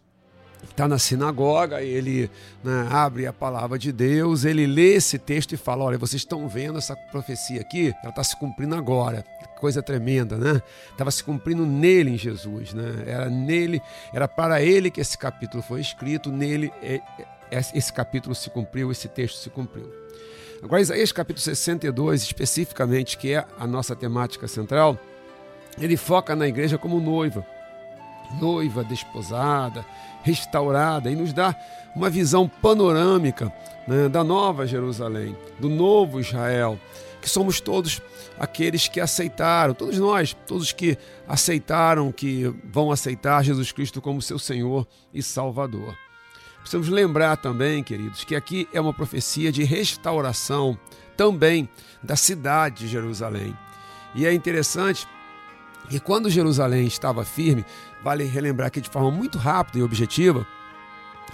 está 0.69 0.88
na 0.88 0.99
sinagoga, 0.99 1.82
ele 1.82 2.30
né, 2.63 2.88
abre 2.91 3.28
a 3.28 3.34
palavra 3.34 3.78
de 3.78 3.91
Deus, 3.91 4.45
ele 4.45 4.65
lê 4.65 4.95
esse 4.95 5.17
texto 5.17 5.54
e 5.54 5.58
fala: 5.58 5.84
Olha, 5.84 5.97
vocês 5.97 6.21
estão 6.21 6.47
vendo 6.47 6.78
essa 6.78 6.95
profecia 6.95 7.62
aqui? 7.62 7.93
Ela 8.01 8.10
está 8.10 8.23
se 8.23 8.36
cumprindo 8.38 8.75
agora. 8.75 9.23
Coisa 9.60 9.82
tremenda, 9.82 10.38
né? 10.38 10.62
Estava 10.91 11.10
se 11.10 11.23
cumprindo 11.23 11.65
nele 11.65 12.12
em 12.12 12.17
Jesus, 12.17 12.73
né? 12.73 13.04
Era 13.06 13.30
nele, 13.30 13.82
era 14.13 14.28
para 14.28 14.62
ele 14.62 14.91
que 14.91 14.99
esse 14.99 15.17
capítulo 15.17 15.63
foi 15.63 15.80
escrito, 15.80 16.30
nele 16.30 16.71
é, 16.84 17.01
é, 17.51 17.60
esse 17.73 17.91
capítulo 17.93 18.36
se 18.36 18.49
cumpriu, 18.49 18.91
esse 18.91 19.08
texto 19.08 19.38
se 19.38 19.49
cumpriu. 19.49 19.89
Agora, 20.62 20.82
Isaías 20.82 21.12
capítulo 21.12 21.41
62, 21.41 22.23
especificamente, 22.23 23.17
que 23.17 23.34
é 23.34 23.45
a 23.58 23.65
nossa 23.65 23.95
temática 23.95 24.47
central, 24.47 24.99
ele 25.80 25.95
foca 25.95 26.36
na 26.36 26.47
igreja 26.47 26.78
como 26.78 26.99
noiva 26.99 27.45
noiva 28.40 28.84
desposada, 28.84 29.86
restaurada, 30.24 31.12
e 31.12 31.16
nos 31.16 31.34
dá 31.34 31.56
uma 31.96 32.10
visão 32.10 32.48
panorâmica 32.48 33.52
né, 33.88 34.10
da 34.10 34.24
nova 34.24 34.66
Jerusalém, 34.68 35.36
do 35.60 35.70
novo 35.70 36.20
Israel, 36.20 36.80
que 37.22 37.30
somos 37.30 37.60
todos 37.60 38.02
aqueles 38.38 38.88
que 38.88 39.00
aceitaram, 39.00 39.74
todos 39.74 39.98
nós, 39.98 40.36
todos 40.46 40.72
que 40.72 40.98
aceitaram, 41.28 42.12
que 42.12 42.54
vão 42.66 42.92
aceitar 42.92 43.44
Jesus 43.44 43.72
Cristo 43.72 44.02
como 44.02 44.22
seu 44.22 44.38
Senhor 44.38 44.88
e 45.14 45.24
Salvador. 45.24 45.96
Precisamos 46.60 46.90
lembrar 46.90 47.38
também, 47.38 47.84
queridos, 47.84 48.24
que 48.24 48.36
aqui 48.36 48.68
é 48.74 48.82
uma 48.82 48.94
profecia 48.94 49.52
de 49.52 49.64
restauração 49.64 50.78
também 51.16 51.70
da 52.02 52.16
cidade 52.16 52.80
de 52.80 52.88
Jerusalém. 52.88 53.56
E 54.16 54.26
é 54.26 54.34
interessante 54.34 55.08
que 55.90 56.00
quando 56.00 56.30
Jerusalém 56.30 56.88
estava 56.88 57.24
firme, 57.24 57.64
vale 58.06 58.24
relembrar 58.24 58.68
aqui 58.68 58.80
de 58.80 58.88
forma 58.88 59.10
muito 59.10 59.39
rápida 59.39 59.80
e 59.80 59.82
objetiva, 59.82 60.46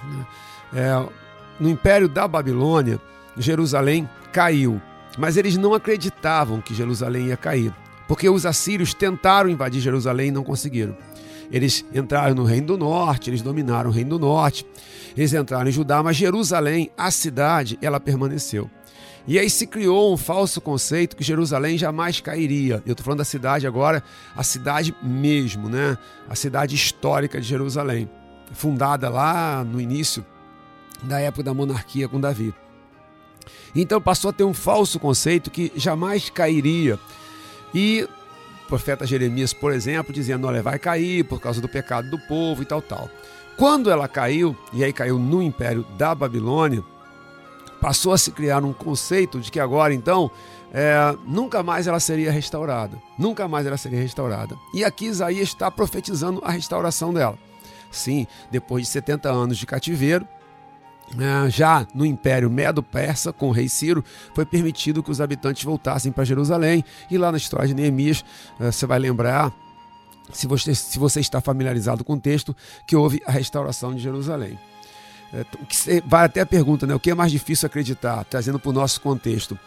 né, 0.06 0.26
é, 0.74 1.10
no 1.60 1.70
Império 1.70 2.08
da 2.08 2.26
Babilônia, 2.26 2.98
Jerusalém 3.38 4.10
caiu, 4.32 4.82
mas 5.18 5.36
eles 5.36 5.58
não 5.58 5.74
acreditavam 5.74 6.62
que 6.62 6.74
Jerusalém 6.74 7.28
ia 7.28 7.36
cair, 7.36 7.76
porque 8.08 8.30
os 8.30 8.46
assírios 8.46 8.94
tentaram 8.94 9.50
invadir 9.50 9.82
Jerusalém 9.82 10.30
e 10.30 10.32
não 10.32 10.46
conseguiram. 10.46 10.96
Eles 11.52 11.84
entraram 11.94 12.34
no 12.34 12.46
Reino 12.46 12.68
do 12.68 12.78
Norte, 12.78 13.30
eles 13.30 13.42
dominaram 13.42 13.90
o 13.90 13.94
Reino 13.94 14.12
do 14.12 14.20
Norte, 14.20 14.66
eles 15.18 15.34
entraram 15.34 15.68
em 15.68 15.74
Judá, 15.74 16.02
mas 16.02 16.16
Jerusalém, 16.16 16.90
a 16.98 17.12
cidade, 17.12 17.78
ela 17.82 18.00
permaneceu. 18.00 18.70
E 19.28 19.38
aí 19.38 19.50
se 19.50 19.68
criou 19.68 20.14
um 20.14 20.18
falso 20.18 20.60
conceito 20.60 21.16
que 21.16 21.24
Jerusalém 21.24 21.78
jamais 21.78 22.20
cairia. 22.20 22.82
Eu 22.86 22.94
estou 22.94 23.04
falando 23.04 23.20
da 23.20 23.26
cidade 23.26 23.68
agora, 23.68 24.04
a 24.36 24.44
cidade 24.44 24.96
mesmo, 25.02 25.70
né? 25.70 25.98
A 26.28 26.36
cidade 26.36 26.76
histórica 26.76 27.40
de 27.40 27.48
Jerusalém, 27.48 28.10
fundada 28.54 29.10
lá 29.10 29.64
no 29.64 29.80
início 29.80 30.26
da 31.04 31.20
época 31.20 31.44
da 31.44 31.54
monarquia 31.54 32.08
com 32.08 32.20
Davi. 32.20 32.54
Então 33.76 34.02
passou 34.02 34.30
a 34.30 34.34
ter 34.34 34.44
um 34.44 34.54
falso 34.54 35.00
conceito 35.00 35.50
que 35.50 35.72
jamais 35.76 36.30
cairia. 36.30 37.00
E 37.74 38.08
o 38.66 38.68
profeta 38.68 39.06
Jeremias, 39.06 39.54
por 39.54 39.72
exemplo, 39.72 40.14
dizendo: 40.14 40.48
olha, 40.48 40.62
vai 40.62 40.80
cair 40.80 41.24
por 41.24 41.40
causa 41.40 41.62
do 41.62 41.70
pecado 41.70 42.10
do 42.10 42.20
povo 42.20 42.62
e 42.62 42.66
tal, 42.66 42.82
tal. 42.82 43.10
Quando 43.56 43.92
ela 43.92 44.08
caiu, 44.08 44.58
e 44.74 44.84
aí 44.84 44.92
caiu 44.92 45.20
no 45.20 45.42
império 45.42 45.86
da 45.98 46.16
Babilônia, 46.16 46.84
passou 47.82 48.14
a 48.14 48.18
se 48.18 48.32
criar 48.32 48.64
um 48.64 48.72
conceito 48.72 49.40
de 49.40 49.52
que 49.52 49.60
agora 49.60 49.94
então 49.94 50.30
é, 50.72 51.18
nunca 51.26 51.64
mais 51.64 51.88
ela 51.88 52.00
seria 52.00 52.32
restaurada. 52.32 52.98
Nunca 53.18 53.48
mais 53.48 53.66
ela 53.66 53.76
seria 53.76 54.00
restaurada. 54.00 54.56
E 54.74 54.86
aqui 54.86 55.06
Isaías 55.06 55.50
está 55.50 55.70
profetizando 55.70 56.40
a 56.46 56.52
restauração 56.52 57.12
dela. 57.12 57.38
Sim, 57.90 58.26
depois 58.50 58.84
de 58.84 58.90
70 58.90 59.30
anos 59.30 59.58
de 59.58 59.66
cativeiro, 59.66 60.26
é, 61.20 61.50
já 61.50 61.86
no 61.94 62.06
Império 62.06 62.50
Medo-Persa, 62.50 63.34
com 63.34 63.50
o 63.50 63.52
rei 63.52 63.68
Ciro, 63.68 64.06
foi 64.34 64.46
permitido 64.46 65.04
que 65.04 65.12
os 65.12 65.20
habitantes 65.20 65.64
voltassem 65.64 66.12
para 66.12 66.24
Jerusalém. 66.24 66.86
E 67.10 67.18
lá 67.18 67.32
na 67.32 67.38
história 67.38 67.68
de 67.68 67.74
Neemias, 67.74 68.24
é, 68.60 68.72
você 68.72 68.86
vai 68.86 69.00
lembrar, 69.00 69.52
se 70.32 70.48
você, 70.48 70.74
se 70.74 70.98
você 70.98 71.20
está 71.20 71.42
familiarizado 71.42 72.06
com 72.06 72.14
o 72.14 72.20
texto, 72.20 72.56
que 72.86 72.96
houve 72.96 73.22
a 73.26 73.32
restauração 73.32 73.94
de 73.94 74.00
Jerusalém. 74.00 74.58
É, 75.34 75.42
o 75.62 75.66
que 75.66 76.04
vai 76.06 76.26
até 76.26 76.42
a 76.42 76.46
pergunta, 76.46 76.86
né? 76.86 76.94
O 76.94 77.00
que 77.00 77.12
é 77.12 77.16
mais 77.16 77.32
difícil 77.32 77.66
acreditar, 77.66 78.24
trazendo 78.26 78.60
para 78.60 78.70
o 78.70 78.74
nosso 78.74 79.00
contexto? 79.02 79.58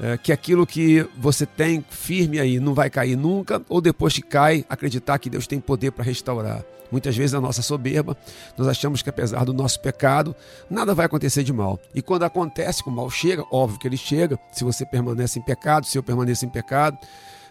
É, 0.00 0.16
que 0.16 0.30
aquilo 0.32 0.64
que 0.64 1.04
você 1.16 1.44
tem 1.44 1.84
firme 1.90 2.38
aí 2.38 2.60
não 2.60 2.72
vai 2.72 2.88
cair 2.88 3.16
nunca, 3.16 3.60
ou 3.68 3.80
depois 3.80 4.14
que 4.14 4.22
cai, 4.22 4.64
acreditar 4.68 5.18
que 5.18 5.28
Deus 5.28 5.46
tem 5.46 5.58
poder 5.58 5.90
para 5.90 6.04
restaurar. 6.04 6.62
Muitas 6.90 7.16
vezes 7.16 7.34
a 7.34 7.40
nossa 7.40 7.62
soberba, 7.62 8.16
nós 8.56 8.68
achamos 8.68 9.02
que 9.02 9.10
apesar 9.10 9.44
do 9.44 9.52
nosso 9.52 9.80
pecado, 9.80 10.34
nada 10.70 10.94
vai 10.94 11.06
acontecer 11.06 11.42
de 11.42 11.52
mal. 11.52 11.78
E 11.94 12.00
quando 12.00 12.22
acontece 12.22 12.82
o 12.86 12.90
mal 12.90 13.10
chega, 13.10 13.44
óbvio 13.50 13.78
que 13.78 13.88
ele 13.88 13.96
chega, 13.96 14.38
se 14.52 14.64
você 14.64 14.86
permanece 14.86 15.38
em 15.38 15.42
pecado, 15.42 15.84
se 15.84 15.98
eu 15.98 16.02
permaneço 16.02 16.46
em 16.46 16.48
pecado, 16.48 16.96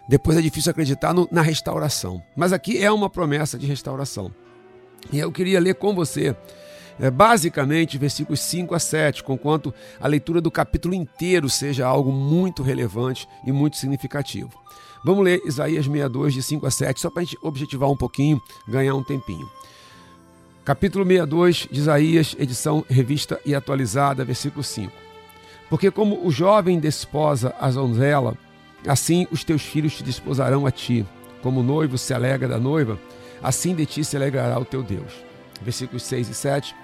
depois 0.08 0.38
é 0.38 0.42
difícil 0.42 0.72
acreditar 0.72 1.14
no, 1.14 1.28
na 1.32 1.42
restauração. 1.42 2.24
Mas 2.36 2.54
aqui 2.54 2.82
é 2.82 2.92
uma 2.92 3.10
promessa 3.10 3.60
de 3.60 3.68
restauração. 3.68 4.32
E 5.12 5.20
eu 5.20 5.32
queria 5.32 5.60
ler 5.60 5.76
com 5.76 5.94
você 5.94 6.36
é, 7.00 7.10
basicamente 7.10 7.98
versículos 7.98 8.40
5 8.42 8.74
a 8.74 8.80
7, 8.80 9.24
conquanto 9.24 9.74
a 10.00 10.08
leitura 10.08 10.42
do 10.42 10.52
capítulo 10.52 10.94
inteiro 10.94 11.50
seja 11.50 11.86
algo 11.86 12.12
muito 12.12 12.64
relevante 12.64 13.28
e 13.46 13.52
muito 13.52 13.78
significativo. 13.78 14.52
Vamos 15.04 15.24
ler 15.24 15.42
Isaías 15.46 15.86
62, 15.86 16.34
de 16.34 16.44
5 16.44 16.66
a 16.66 16.72
7, 16.72 17.00
só 17.00 17.10
para 17.10 17.22
a 17.22 17.26
gente 17.26 17.38
objetivar 17.42 17.90
um 17.90 17.98
pouquinho, 17.98 18.42
ganhar 18.68 18.96
um 18.96 19.04
tempinho. 19.04 19.48
Capítulo 20.66 21.06
62 21.06 21.68
de 21.72 21.80
Isaías, 21.80 22.36
edição 22.38 22.84
revista 22.90 23.40
e 23.46 23.56
atualizada, 23.56 24.26
versículo 24.26 24.64
5. 24.64 24.92
Porque 25.70 25.92
como 25.92 26.26
o 26.26 26.32
jovem 26.32 26.80
desposa 26.80 27.54
a 27.60 27.70
donzela, 27.70 28.38
assim 28.86 29.28
os 29.32 29.44
teus 29.44 29.62
filhos 29.62 29.96
te 29.96 30.04
desposarão 30.04 30.66
a 30.66 30.72
ti. 30.72 31.06
Como 31.42 31.60
o 31.60 31.64
noivo 31.64 31.98
se 31.98 32.14
alegra 32.14 32.48
da 32.48 32.60
noiva, 32.60 33.00
assim 33.42 33.76
de 33.76 33.86
ti 33.86 34.04
se 34.04 34.18
alegrará 34.18 34.60
o 34.60 34.66
teu 34.66 34.84
Deus. 34.84 35.14
Versículos 35.62 36.04
6 36.04 36.30
e 36.30 36.34
7. 36.34 36.76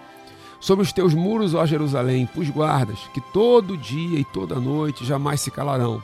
Sobre 0.64 0.86
os 0.86 0.94
teus 0.94 1.14
muros, 1.14 1.54
ó 1.54 1.66
Jerusalém, 1.66 2.26
pus 2.26 2.50
guardas, 2.50 2.98
que 3.14 3.20
todo 3.20 3.76
dia 3.76 4.18
e 4.18 4.24
toda 4.24 4.62
noite 4.62 5.04
jamais 5.04 5.42
se 5.42 5.52
calarão. 5.52 6.02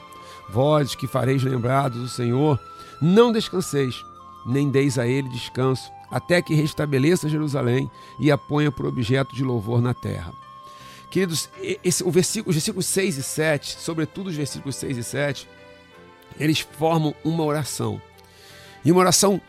Vós 0.50 0.94
que 0.94 1.06
fareis 1.06 1.42
lembrados 1.42 1.98
do 1.98 2.08
Senhor, 2.10 2.60
não 3.00 3.32
descanseis, 3.32 4.04
nem 4.44 4.68
deis 4.68 4.98
a 4.98 5.06
ele 5.06 5.30
descanso, 5.30 5.90
até 6.10 6.42
que 6.42 6.52
restabeleça 6.52 7.26
Jerusalém 7.26 7.90
e 8.18 8.30
a 8.30 8.36
ponha 8.36 8.70
por 8.70 8.84
objeto 8.84 9.34
de 9.34 9.42
louvor 9.42 9.80
na 9.80 9.94
terra. 9.94 10.30
Queridos, 11.10 11.48
esse, 11.82 12.04
o 12.04 12.10
versículo, 12.10 12.50
os 12.50 12.56
versículos 12.56 12.84
6 12.84 13.16
e 13.16 13.22
7, 13.22 13.80
sobretudo 13.80 14.26
os 14.26 14.36
versículos 14.36 14.76
6 14.76 14.98
e 14.98 15.02
7, 15.02 15.48
eles 16.38 16.60
formam 16.60 17.14
uma 17.24 17.44
oração. 17.44 17.98
E 18.84 18.92
uma 18.92 19.00
oração 19.00 19.40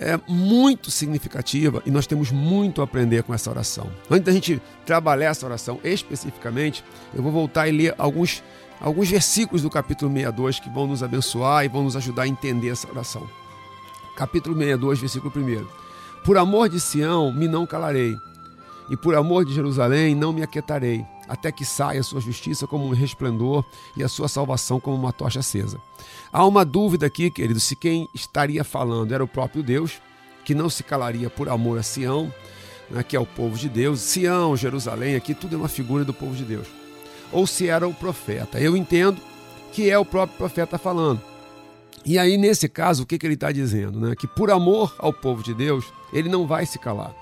é 0.00 0.18
muito 0.28 0.90
significativa 0.92 1.82
e 1.84 1.90
nós 1.90 2.06
temos 2.06 2.30
muito 2.30 2.80
a 2.80 2.84
aprender 2.84 3.24
com 3.24 3.34
essa 3.34 3.50
oração. 3.50 3.90
Antes 4.08 4.24
da 4.24 4.32
gente 4.32 4.62
trabalhar 4.86 5.30
essa 5.30 5.44
oração 5.44 5.80
especificamente, 5.82 6.84
eu 7.12 7.22
vou 7.22 7.32
voltar 7.32 7.68
e 7.68 7.72
ler 7.72 7.94
alguns, 7.98 8.42
alguns 8.80 9.10
versículos 9.10 9.62
do 9.62 9.68
capítulo 9.68 10.10
62 10.12 10.60
que 10.60 10.70
vão 10.70 10.86
nos 10.86 11.02
abençoar 11.02 11.64
e 11.64 11.68
vão 11.68 11.82
nos 11.82 11.96
ajudar 11.96 12.22
a 12.22 12.28
entender 12.28 12.70
essa 12.70 12.88
oração. 12.88 13.28
Capítulo 14.16 14.56
62, 14.56 15.00
versículo 15.00 15.32
1. 15.36 15.66
Por 16.24 16.38
amor 16.38 16.68
de 16.68 16.78
Sião 16.78 17.32
me 17.32 17.48
não 17.48 17.66
calarei, 17.66 18.16
e 18.88 18.96
por 18.96 19.16
amor 19.16 19.44
de 19.44 19.52
Jerusalém 19.52 20.14
não 20.14 20.32
me 20.32 20.42
aquietarei 20.42 21.04
até 21.28 21.52
que 21.52 21.64
saia 21.64 22.00
a 22.00 22.02
sua 22.02 22.20
justiça 22.20 22.66
como 22.66 22.86
um 22.86 22.94
resplendor 22.94 23.64
e 23.96 24.02
a 24.02 24.08
sua 24.08 24.28
salvação 24.28 24.80
como 24.80 24.96
uma 24.96 25.12
tocha 25.12 25.40
acesa. 25.40 25.80
Há 26.32 26.44
uma 26.46 26.64
dúvida 26.64 27.06
aqui, 27.06 27.30
querido, 27.30 27.60
se 27.60 27.76
quem 27.76 28.08
estaria 28.14 28.64
falando 28.64 29.12
era 29.12 29.22
o 29.22 29.28
próprio 29.28 29.62
Deus, 29.62 30.00
que 30.44 30.54
não 30.54 30.70
se 30.70 30.82
calaria 30.82 31.28
por 31.28 31.48
amor 31.48 31.78
a 31.78 31.82
Sião, 31.82 32.32
né, 32.90 33.02
que 33.02 33.14
é 33.14 33.20
o 33.20 33.26
povo 33.26 33.56
de 33.56 33.68
Deus. 33.68 34.00
Sião, 34.00 34.56
Jerusalém, 34.56 35.14
aqui 35.14 35.34
tudo 35.34 35.54
é 35.54 35.58
uma 35.58 35.68
figura 35.68 36.04
do 36.04 36.14
povo 36.14 36.34
de 36.34 36.44
Deus. 36.44 36.66
Ou 37.30 37.46
se 37.46 37.68
era 37.68 37.86
o 37.86 37.92
profeta. 37.92 38.58
Eu 38.58 38.74
entendo 38.74 39.20
que 39.72 39.90
é 39.90 39.98
o 39.98 40.04
próprio 40.04 40.38
profeta 40.38 40.78
falando. 40.78 41.20
E 42.04 42.18
aí, 42.18 42.38
nesse 42.38 42.68
caso, 42.68 43.02
o 43.02 43.06
que, 43.06 43.18
que 43.18 43.26
ele 43.26 43.34
está 43.34 43.52
dizendo? 43.52 44.00
Né? 44.00 44.14
Que 44.16 44.26
por 44.26 44.50
amor 44.50 44.94
ao 44.98 45.12
povo 45.12 45.42
de 45.42 45.52
Deus, 45.52 45.84
ele 46.10 46.30
não 46.30 46.46
vai 46.46 46.64
se 46.64 46.78
calar 46.78 47.14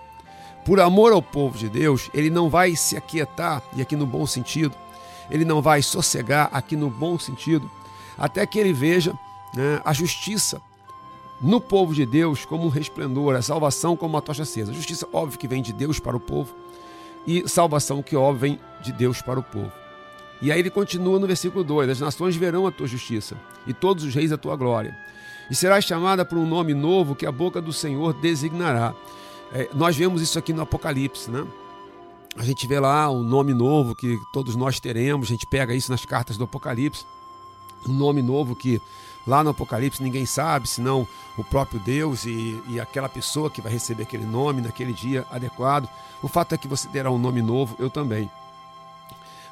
por 0.67 0.81
amor 0.81 1.13
ao 1.13 1.23
povo 1.23 1.57
de 1.57 1.69
Deus, 1.69 2.11
ele 2.13 2.29
não 2.29 2.51
vai 2.51 2.75
se 2.75 2.97
aquietar, 2.97 3.63
e 3.77 3.81
aqui 3.81 3.95
no 3.95 4.05
bom 4.05 4.27
sentido, 4.27 4.75
ele 5.31 5.45
não 5.45 5.63
vai 5.63 5.81
sossegar, 5.81 6.51
aqui 6.53 6.75
no 6.75 6.91
bom 6.91 7.17
sentido, 7.17 7.71
até 8.19 8.45
que 8.45 8.59
ele 8.59 8.73
veja 8.73 9.17
né, 9.55 9.81
a 9.85 9.93
justiça 9.93 10.61
no 11.41 11.61
povo 11.61 11.95
de 11.95 12.05
Deus 12.05 12.45
como 12.45 12.65
um 12.65 12.69
resplendor, 12.69 13.37
a 13.37 13.43
salvação 13.43 13.97
como 13.97 14.15
uma 14.15 14.23
tocha 14.23 14.43
acesa. 14.43 14.73
Justiça, 14.73 15.07
óbvio, 15.13 15.39
que 15.39 15.47
vem 15.47 15.63
de 15.63 15.73
Deus 15.73 16.01
para 16.01 16.17
o 16.17 16.21
povo, 16.21 16.53
e 17.25 17.49
salvação, 17.49 18.03
que 18.03 18.17
óbvio, 18.17 18.41
vem 18.41 18.61
de 18.83 18.91
Deus 18.93 19.23
para 19.23 19.39
o 19.39 19.45
povo. 19.45 19.71
E 20.43 20.51
aí 20.51 20.59
ele 20.59 20.71
continua 20.71 21.21
no 21.21 21.29
versículo 21.29 21.63
2: 21.63 21.91
As 21.91 22.01
nações 22.01 22.35
verão 22.35 22.67
a 22.67 22.73
tua 22.73 22.89
justiça, 22.89 23.37
e 23.69 23.73
todos 23.73 24.03
os 24.03 24.13
reis 24.13 24.33
a 24.33 24.37
tua 24.37 24.57
glória. 24.57 24.97
E 25.49 25.55
serás 25.55 25.85
chamada 25.85 26.25
por 26.25 26.37
um 26.37 26.47
nome 26.47 26.75
novo 26.75 27.15
que 27.15 27.25
a 27.25 27.31
boca 27.31 27.63
do 27.63 27.73
Senhor 27.73 28.13
designará. 28.15 28.93
É, 29.53 29.69
nós 29.75 29.97
vemos 29.97 30.23
isso 30.23 30.39
aqui 30.39 30.53
no 30.53 30.63
Apocalipse, 30.63 31.31
né? 31.31 31.47
A 32.37 32.45
gente 32.45 32.67
vê 32.67 32.79
lá 32.79 33.11
um 33.11 33.23
nome 33.23 33.55
novo 33.55 33.95
que 33.95 34.19
todos 34.33 34.55
nós 34.55 34.79
teremos, 34.79 35.29
a 35.29 35.31
gente 35.31 35.47
pega 35.47 35.75
isso 35.75 35.91
nas 35.91 36.05
cartas 36.05 36.37
do 36.37 36.45
Apocalipse, 36.45 37.05
um 37.89 37.93
nome 37.93 38.21
novo 38.21 38.55
que 38.55 38.81
lá 39.27 39.43
no 39.43 39.51
Apocalipse 39.51 40.03
ninguém 40.03 40.27
sabe, 40.27 40.69
senão 40.69 41.09
o 41.39 41.43
próprio 41.43 41.81
Deus 41.81 42.27
e, 42.27 42.61
e 42.69 42.79
aquela 42.79 43.09
pessoa 43.09 43.51
que 43.51 43.63
vai 43.63 43.73
receber 43.73 44.03
aquele 44.03 44.27
nome 44.27 44.61
naquele 44.61 44.93
dia 44.93 45.25
adequado. 45.31 45.89
O 46.23 46.29
fato 46.29 46.55
é 46.55 46.59
que 46.59 46.69
você 46.69 46.89
terá 46.89 47.11
um 47.11 47.19
nome 47.19 47.41
novo, 47.41 47.75
eu 47.79 47.89
também. 47.89 48.31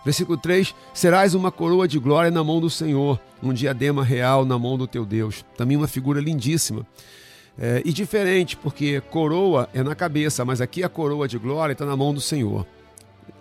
Versículo 0.04 0.36
3: 0.36 0.74
Serás 0.92 1.34
uma 1.34 1.50
coroa 1.50 1.88
de 1.88 1.98
glória 1.98 2.30
na 2.30 2.44
mão 2.44 2.60
do 2.60 2.68
Senhor, 2.68 3.18
um 3.42 3.52
diadema 3.52 4.04
real 4.04 4.44
na 4.44 4.58
mão 4.58 4.76
do 4.76 4.86
teu 4.86 5.06
Deus. 5.06 5.44
Também 5.56 5.76
uma 5.76 5.88
figura 5.88 6.20
lindíssima. 6.20 6.86
É, 7.58 7.82
e 7.84 7.92
diferente, 7.92 8.56
porque 8.56 9.00
coroa 9.00 9.68
é 9.72 9.82
na 9.82 9.94
cabeça, 9.94 10.44
mas 10.44 10.60
aqui 10.60 10.82
a 10.82 10.88
coroa 10.88 11.28
de 11.28 11.38
glória 11.38 11.72
está 11.72 11.86
na 11.86 11.96
mão 11.96 12.12
do 12.12 12.20
Senhor. 12.20 12.66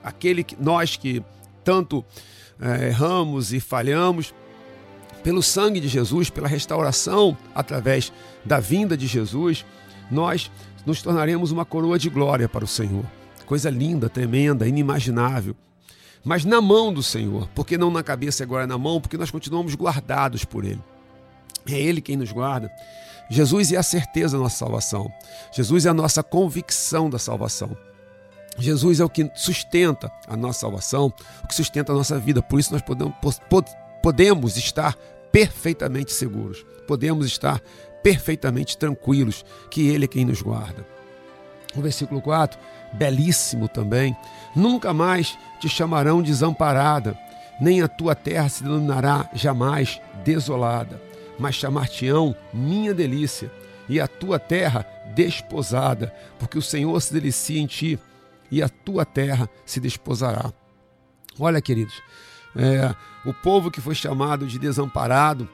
Aquele 0.04 0.44
que 0.44 0.56
nós 0.60 0.96
que 0.96 1.24
tanto 1.64 2.06
é, 2.62 2.88
erramos 2.88 3.54
e 3.54 3.60
falhamos, 3.60 4.34
pelo 5.24 5.42
sangue 5.42 5.80
de 5.80 5.88
Jesus, 5.88 6.30
pela 6.30 6.48
restauração 6.48 7.38
através 7.56 8.12
da 8.44 8.60
vinda 8.60 8.96
de 8.96 9.08
Jesus, 9.08 9.66
nós 10.12 10.52
nos 10.86 11.02
tornaremos 11.02 11.52
uma 11.52 11.66
coroa 11.66 11.98
de 11.98 12.10
glória 12.10 12.48
para 12.48 12.66
o 12.66 12.68
Senhor. 12.68 13.06
Coisa 13.46 13.70
linda, 13.70 14.10
tremenda, 14.10 14.68
inimaginável 14.68 15.56
mas 16.24 16.46
na 16.46 16.62
mão 16.62 16.94
do 16.94 17.04
Senhor. 17.04 17.50
Porque 17.54 17.78
não 17.78 17.92
na 17.92 18.02
cabeça, 18.02 18.44
agora 18.44 18.66
na 18.66 18.78
mão, 18.78 19.02
porque 19.02 19.18
nós 19.18 19.30
continuamos 19.30 19.76
guardados 19.76 20.46
por 20.46 20.64
Ele. 20.64 20.82
É 21.68 21.80
Ele 21.80 22.02
quem 22.02 22.16
nos 22.16 22.32
guarda. 22.32 22.72
Jesus 23.30 23.72
é 23.72 23.78
a 23.78 23.84
certeza 23.84 24.38
da 24.38 24.44
nossa 24.44 24.58
salvação. 24.58 25.12
Jesus 25.52 25.86
é 25.86 25.90
a 25.90 25.94
nossa 25.94 26.22
convicção 26.22 27.10
da 27.10 27.18
salvação. 27.18 27.76
Jesus 28.58 29.00
é 29.00 29.06
o 29.06 29.10
que 29.10 29.30
sustenta 29.36 30.12
a 30.28 30.38
nossa 30.38 30.60
salvação, 30.60 31.12
o 31.44 31.48
que 31.48 31.56
sustenta 31.56 31.92
a 31.92 31.96
nossa 31.96 32.20
vida. 32.20 32.42
Por 32.42 32.60
isso 32.60 32.72
nós 32.72 32.82
podemos, 32.82 33.16
podemos 34.02 34.58
estar 34.58 34.96
perfeitamente 35.32 36.14
seguros, 36.14 36.64
podemos 36.88 37.26
estar 37.26 37.60
perfeitamente 38.04 38.78
tranquilos 38.78 39.44
que 39.72 39.88
Ele 39.88 40.06
é 40.06 40.08
quem 40.08 40.26
nos 40.26 40.42
guarda. 40.42 40.86
O 41.76 41.82
versículo 41.82 42.22
4, 42.22 42.60
belíssimo 42.94 43.68
também. 43.68 44.16
Nunca 44.56 44.94
mais 44.94 45.36
te 45.60 45.68
chamarão 45.68 46.22
desamparada, 46.22 47.18
nem 47.60 47.82
a 47.82 47.88
tua 47.88 48.14
terra 48.14 48.50
se 48.50 48.64
denominará 48.64 49.30
jamais 49.34 50.00
desolada, 50.24 51.02
mas 51.40 51.56
chamar-te-ão 51.56 52.36
minha 52.54 52.94
delícia, 52.94 53.52
e 53.88 54.00
a 54.00 54.08
tua 54.08 54.40
terra 54.40 54.86
desposada, 55.14 56.14
porque 56.40 56.58
o 56.58 56.62
Senhor 56.62 57.00
se 57.02 57.14
delicia 57.14 57.60
em 57.60 57.68
ti, 57.68 58.00
e 58.50 58.62
a 58.62 58.70
tua 58.70 59.06
terra 59.06 59.50
se 59.66 59.80
desposará. 59.80 60.54
Olha, 61.40 61.62
queridos, 61.62 62.02
é, 62.56 62.96
o 63.26 63.34
povo 63.34 63.72
que 63.72 63.82
foi 63.82 63.96
chamado 63.96 64.46
de 64.46 64.60
desamparado, 64.60 65.50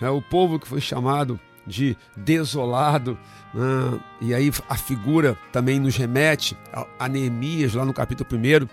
é 0.00 0.08
o 0.08 0.22
povo 0.22 0.58
que 0.58 0.66
foi 0.66 0.80
chamado 0.80 1.38
de 1.66 1.96
desolado, 2.16 3.18
né? 3.52 4.00
e 4.20 4.34
aí 4.34 4.50
a 4.68 4.76
figura 4.76 5.36
também 5.52 5.78
nos 5.78 5.96
remete 5.96 6.56
a 6.98 7.08
Neemias, 7.08 7.74
lá 7.74 7.84
no 7.84 7.92
capítulo 7.92 8.28
1, 8.32 8.66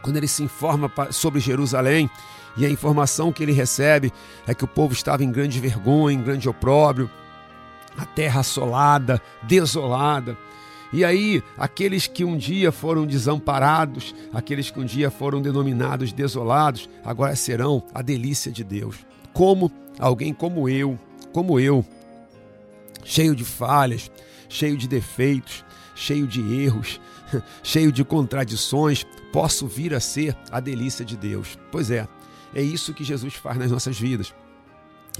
quando 0.00 0.16
ele 0.16 0.28
se 0.28 0.42
informa 0.42 0.90
sobre 1.10 1.40
Jerusalém, 1.40 2.08
e 2.56 2.64
a 2.64 2.70
informação 2.70 3.32
que 3.32 3.42
ele 3.42 3.52
recebe 3.52 4.12
é 4.46 4.54
que 4.54 4.64
o 4.64 4.68
povo 4.68 4.92
estava 4.92 5.24
em 5.24 5.30
grande 5.30 5.58
vergonha, 5.58 6.16
em 6.16 6.22
grande 6.22 6.48
opróbrio, 6.48 7.10
a 7.96 8.04
terra 8.04 8.40
assolada, 8.40 9.20
desolada. 9.42 10.36
E 10.92 11.04
aí, 11.04 11.42
aqueles 11.58 12.06
que 12.06 12.24
um 12.24 12.36
dia 12.36 12.70
foram 12.70 13.04
desamparados, 13.04 14.14
aqueles 14.32 14.70
que 14.70 14.78
um 14.78 14.84
dia 14.84 15.10
foram 15.10 15.42
denominados 15.42 16.12
desolados, 16.12 16.88
agora 17.04 17.34
serão 17.34 17.82
a 17.92 18.00
delícia 18.00 18.52
de 18.52 18.62
Deus. 18.62 18.98
Como 19.32 19.72
alguém 19.98 20.32
como 20.32 20.68
eu, 20.68 20.98
como 21.32 21.58
eu, 21.58 21.84
cheio 23.04 23.34
de 23.34 23.44
falhas, 23.44 24.08
cheio 24.48 24.76
de 24.76 24.86
defeitos, 24.86 25.64
cheio 25.96 26.28
de 26.28 26.62
erros, 26.62 27.00
cheio 27.62 27.90
de 27.90 28.04
contradições, 28.04 29.04
posso 29.32 29.66
vir 29.66 29.94
a 29.94 30.00
ser 30.00 30.36
a 30.50 30.60
delícia 30.60 31.04
de 31.04 31.16
Deus. 31.16 31.58
Pois 31.72 31.90
é, 31.90 32.06
é 32.54 32.62
isso 32.62 32.94
que 32.94 33.04
Jesus 33.04 33.34
faz 33.34 33.58
nas 33.58 33.70
nossas 33.70 33.98
vidas. 33.98 34.32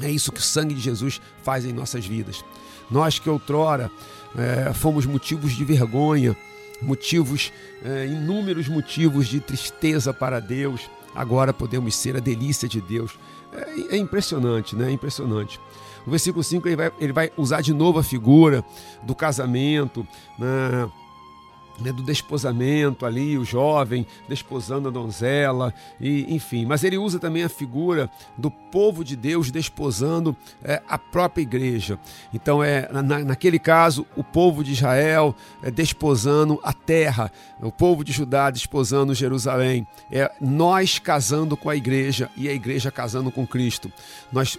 É 0.00 0.10
isso 0.10 0.32
que 0.32 0.40
o 0.40 0.42
sangue 0.42 0.74
de 0.74 0.80
Jesus 0.80 1.20
faz 1.42 1.64
em 1.64 1.72
nossas 1.72 2.06
vidas. 2.06 2.44
Nós 2.90 3.18
que 3.18 3.28
outrora 3.28 3.90
é, 4.36 4.72
fomos 4.72 5.06
motivos 5.06 5.52
de 5.52 5.64
vergonha, 5.64 6.36
motivos, 6.82 7.52
é, 7.84 8.06
inúmeros 8.06 8.68
motivos 8.68 9.26
de 9.28 9.40
tristeza 9.40 10.12
para 10.12 10.40
Deus, 10.40 10.88
agora 11.14 11.52
podemos 11.52 11.94
ser 11.94 12.16
a 12.16 12.20
delícia 12.20 12.68
de 12.68 12.80
Deus. 12.80 13.12
É, 13.52 13.94
é 13.94 13.96
impressionante, 13.96 14.74
né? 14.74 14.88
É 14.88 14.92
impressionante. 14.92 15.60
O 16.06 16.10
versículo 16.10 16.42
5 16.42 16.68
ele 16.68 16.76
vai, 16.76 16.92
ele 16.98 17.12
vai 17.12 17.32
usar 17.36 17.60
de 17.60 17.72
novo 17.72 17.98
a 17.98 18.02
figura 18.02 18.64
do 19.02 19.14
casamento, 19.14 20.06
né? 20.38 20.90
Né, 21.80 21.92
do 21.92 22.04
desposamento 22.04 23.04
ali, 23.04 23.36
o 23.36 23.44
jovem 23.44 24.06
desposando 24.28 24.86
a 24.86 24.92
donzela, 24.92 25.74
e, 26.00 26.32
enfim. 26.32 26.64
Mas 26.64 26.84
ele 26.84 26.96
usa 26.96 27.18
também 27.18 27.42
a 27.42 27.48
figura 27.48 28.08
do 28.38 28.48
povo 28.48 29.02
de 29.02 29.16
Deus 29.16 29.50
desposando 29.50 30.36
é, 30.62 30.80
a 30.88 30.96
própria 30.96 31.42
igreja. 31.42 31.98
Então, 32.32 32.62
é 32.62 32.88
na, 32.92 33.02
naquele 33.02 33.58
caso, 33.58 34.06
o 34.16 34.22
povo 34.22 34.62
de 34.62 34.72
Israel 34.72 35.34
é, 35.62 35.70
desposando 35.70 36.60
a 36.62 36.72
terra, 36.72 37.32
o 37.60 37.72
povo 37.72 38.04
de 38.04 38.12
Judá 38.12 38.50
desposando 38.50 39.12
Jerusalém. 39.14 39.86
É 40.12 40.30
nós 40.40 40.98
casando 41.00 41.56
com 41.56 41.68
a 41.68 41.76
igreja 41.76 42.30
e 42.36 42.48
a 42.48 42.52
igreja 42.52 42.90
casando 42.90 43.32
com 43.32 43.46
Cristo. 43.46 43.90
Nós 44.32 44.58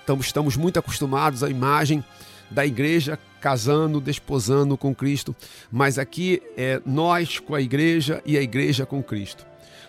estamos, 0.00 0.26
estamos 0.26 0.56
muito 0.56 0.78
acostumados 0.78 1.42
à 1.42 1.50
imagem 1.50 2.04
da 2.52 2.66
igreja 2.66 3.18
casando, 3.40 4.00
desposando 4.00 4.76
com 4.76 4.94
Cristo, 4.94 5.34
mas 5.70 5.98
aqui 5.98 6.40
é 6.56 6.80
nós 6.86 7.40
com 7.40 7.54
a 7.54 7.60
igreja 7.60 8.22
e 8.24 8.38
a 8.38 8.42
igreja 8.42 8.86
com 8.86 9.02
Cristo. 9.02 9.44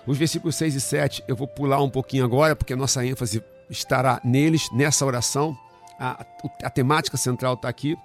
Os 0.05 0.17
versículos 0.17 0.55
6 0.55 0.75
e 0.75 0.81
7 0.81 1.23
eu 1.27 1.35
vou 1.35 1.47
pular 1.47 1.81
um 1.81 1.89
pouquinho 1.89 2.25
agora, 2.25 2.55
porque 2.55 2.73
a 2.73 2.77
nossa 2.77 3.05
ênfase 3.05 3.43
estará 3.69 4.19
neles, 4.23 4.69
nessa 4.73 5.05
oração. 5.05 5.57
A, 5.99 6.25
a 6.63 6.69
temática 6.69 7.15
central 7.15 7.53
está 7.53 7.69
aqui. 7.69 7.95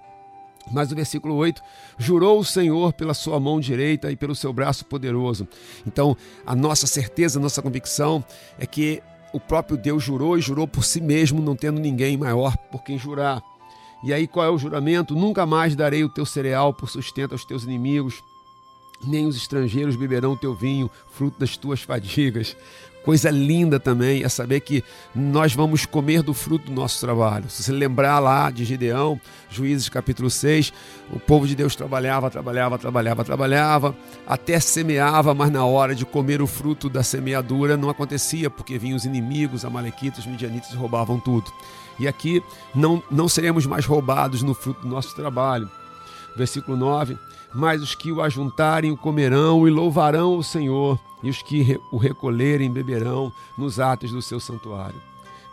Mas 0.70 0.92
o 0.92 0.94
versículo 0.94 1.34
8: 1.36 1.62
Jurou 1.96 2.38
o 2.38 2.44
Senhor 2.44 2.92
pela 2.92 3.14
sua 3.14 3.40
mão 3.40 3.58
direita 3.58 4.12
e 4.12 4.16
pelo 4.16 4.34
seu 4.34 4.52
braço 4.52 4.84
poderoso. 4.84 5.48
Então, 5.86 6.16
a 6.44 6.54
nossa 6.54 6.86
certeza, 6.86 7.38
a 7.38 7.42
nossa 7.42 7.62
convicção 7.62 8.22
é 8.58 8.66
que 8.66 9.02
o 9.32 9.40
próprio 9.40 9.76
Deus 9.76 10.02
jurou 10.02 10.36
e 10.36 10.42
jurou 10.42 10.68
por 10.68 10.84
si 10.84 11.00
mesmo, 11.00 11.40
não 11.40 11.56
tendo 11.56 11.80
ninguém 11.80 12.16
maior 12.16 12.56
por 12.70 12.82
quem 12.82 12.98
jurar. 12.98 13.42
E 14.02 14.12
aí 14.12 14.26
qual 14.26 14.46
é 14.46 14.50
o 14.50 14.58
juramento? 14.58 15.14
Nunca 15.14 15.44
mais 15.44 15.74
darei 15.74 16.04
o 16.04 16.08
teu 16.08 16.24
cereal 16.24 16.72
por 16.72 16.88
sustento 16.88 17.32
aos 17.32 17.44
teus 17.44 17.64
inimigos, 17.64 18.22
nem 19.04 19.26
os 19.26 19.36
estrangeiros 19.36 19.96
beberão 19.96 20.32
o 20.32 20.36
teu 20.36 20.54
vinho, 20.54 20.90
fruto 21.08 21.38
das 21.38 21.56
tuas 21.56 21.82
fadigas. 21.82 22.56
Coisa 23.04 23.30
linda 23.30 23.80
também 23.80 24.22
é 24.22 24.28
saber 24.28 24.60
que 24.60 24.84
nós 25.14 25.54
vamos 25.54 25.86
comer 25.86 26.22
do 26.22 26.34
fruto 26.34 26.66
do 26.66 26.72
nosso 26.72 27.00
trabalho. 27.00 27.48
Se 27.48 27.62
você 27.62 27.72
lembrar 27.72 28.18
lá 28.18 28.50
de 28.50 28.64
Gideão, 28.64 29.18
Juízes 29.48 29.88
capítulo 29.88 30.28
6, 30.28 30.72
o 31.10 31.18
povo 31.18 31.46
de 31.46 31.54
Deus 31.54 31.74
trabalhava, 31.74 32.28
trabalhava, 32.28 32.76
trabalhava, 32.76 33.24
trabalhava, 33.24 33.96
até 34.26 34.60
semeava, 34.60 35.32
mas 35.32 35.50
na 35.50 35.64
hora 35.64 35.94
de 35.94 36.04
comer 36.04 36.42
o 36.42 36.46
fruto 36.46 36.90
da 36.90 37.02
semeadura 37.02 37.76
não 37.76 37.88
acontecia, 37.88 38.50
porque 38.50 38.78
vinham 38.78 38.96
os 38.96 39.06
inimigos, 39.06 39.64
amalequitas, 39.64 40.26
midianitas 40.26 40.70
e 40.72 40.76
roubavam 40.76 41.18
tudo. 41.18 41.50
E 41.98 42.06
aqui 42.06 42.42
não, 42.74 43.02
não 43.10 43.28
seremos 43.28 43.66
mais 43.66 43.84
roubados 43.84 44.42
no 44.42 44.54
fruto 44.54 44.82
do 44.82 44.88
nosso 44.88 45.14
trabalho. 45.14 45.70
Versículo 46.36 46.76
9: 46.76 47.18
Mas 47.54 47.82
os 47.82 47.94
que 47.94 48.12
o 48.12 48.22
ajuntarem 48.22 48.92
o 48.92 48.96
comerão 48.96 49.66
e 49.66 49.70
louvarão 49.70 50.36
o 50.36 50.44
Senhor, 50.44 50.98
e 51.22 51.30
os 51.30 51.42
que 51.42 51.80
o 51.90 51.96
recolherem 51.96 52.70
beberão 52.70 53.32
nos 53.56 53.80
atos 53.80 54.12
do 54.12 54.22
seu 54.22 54.38
santuário. 54.38 55.07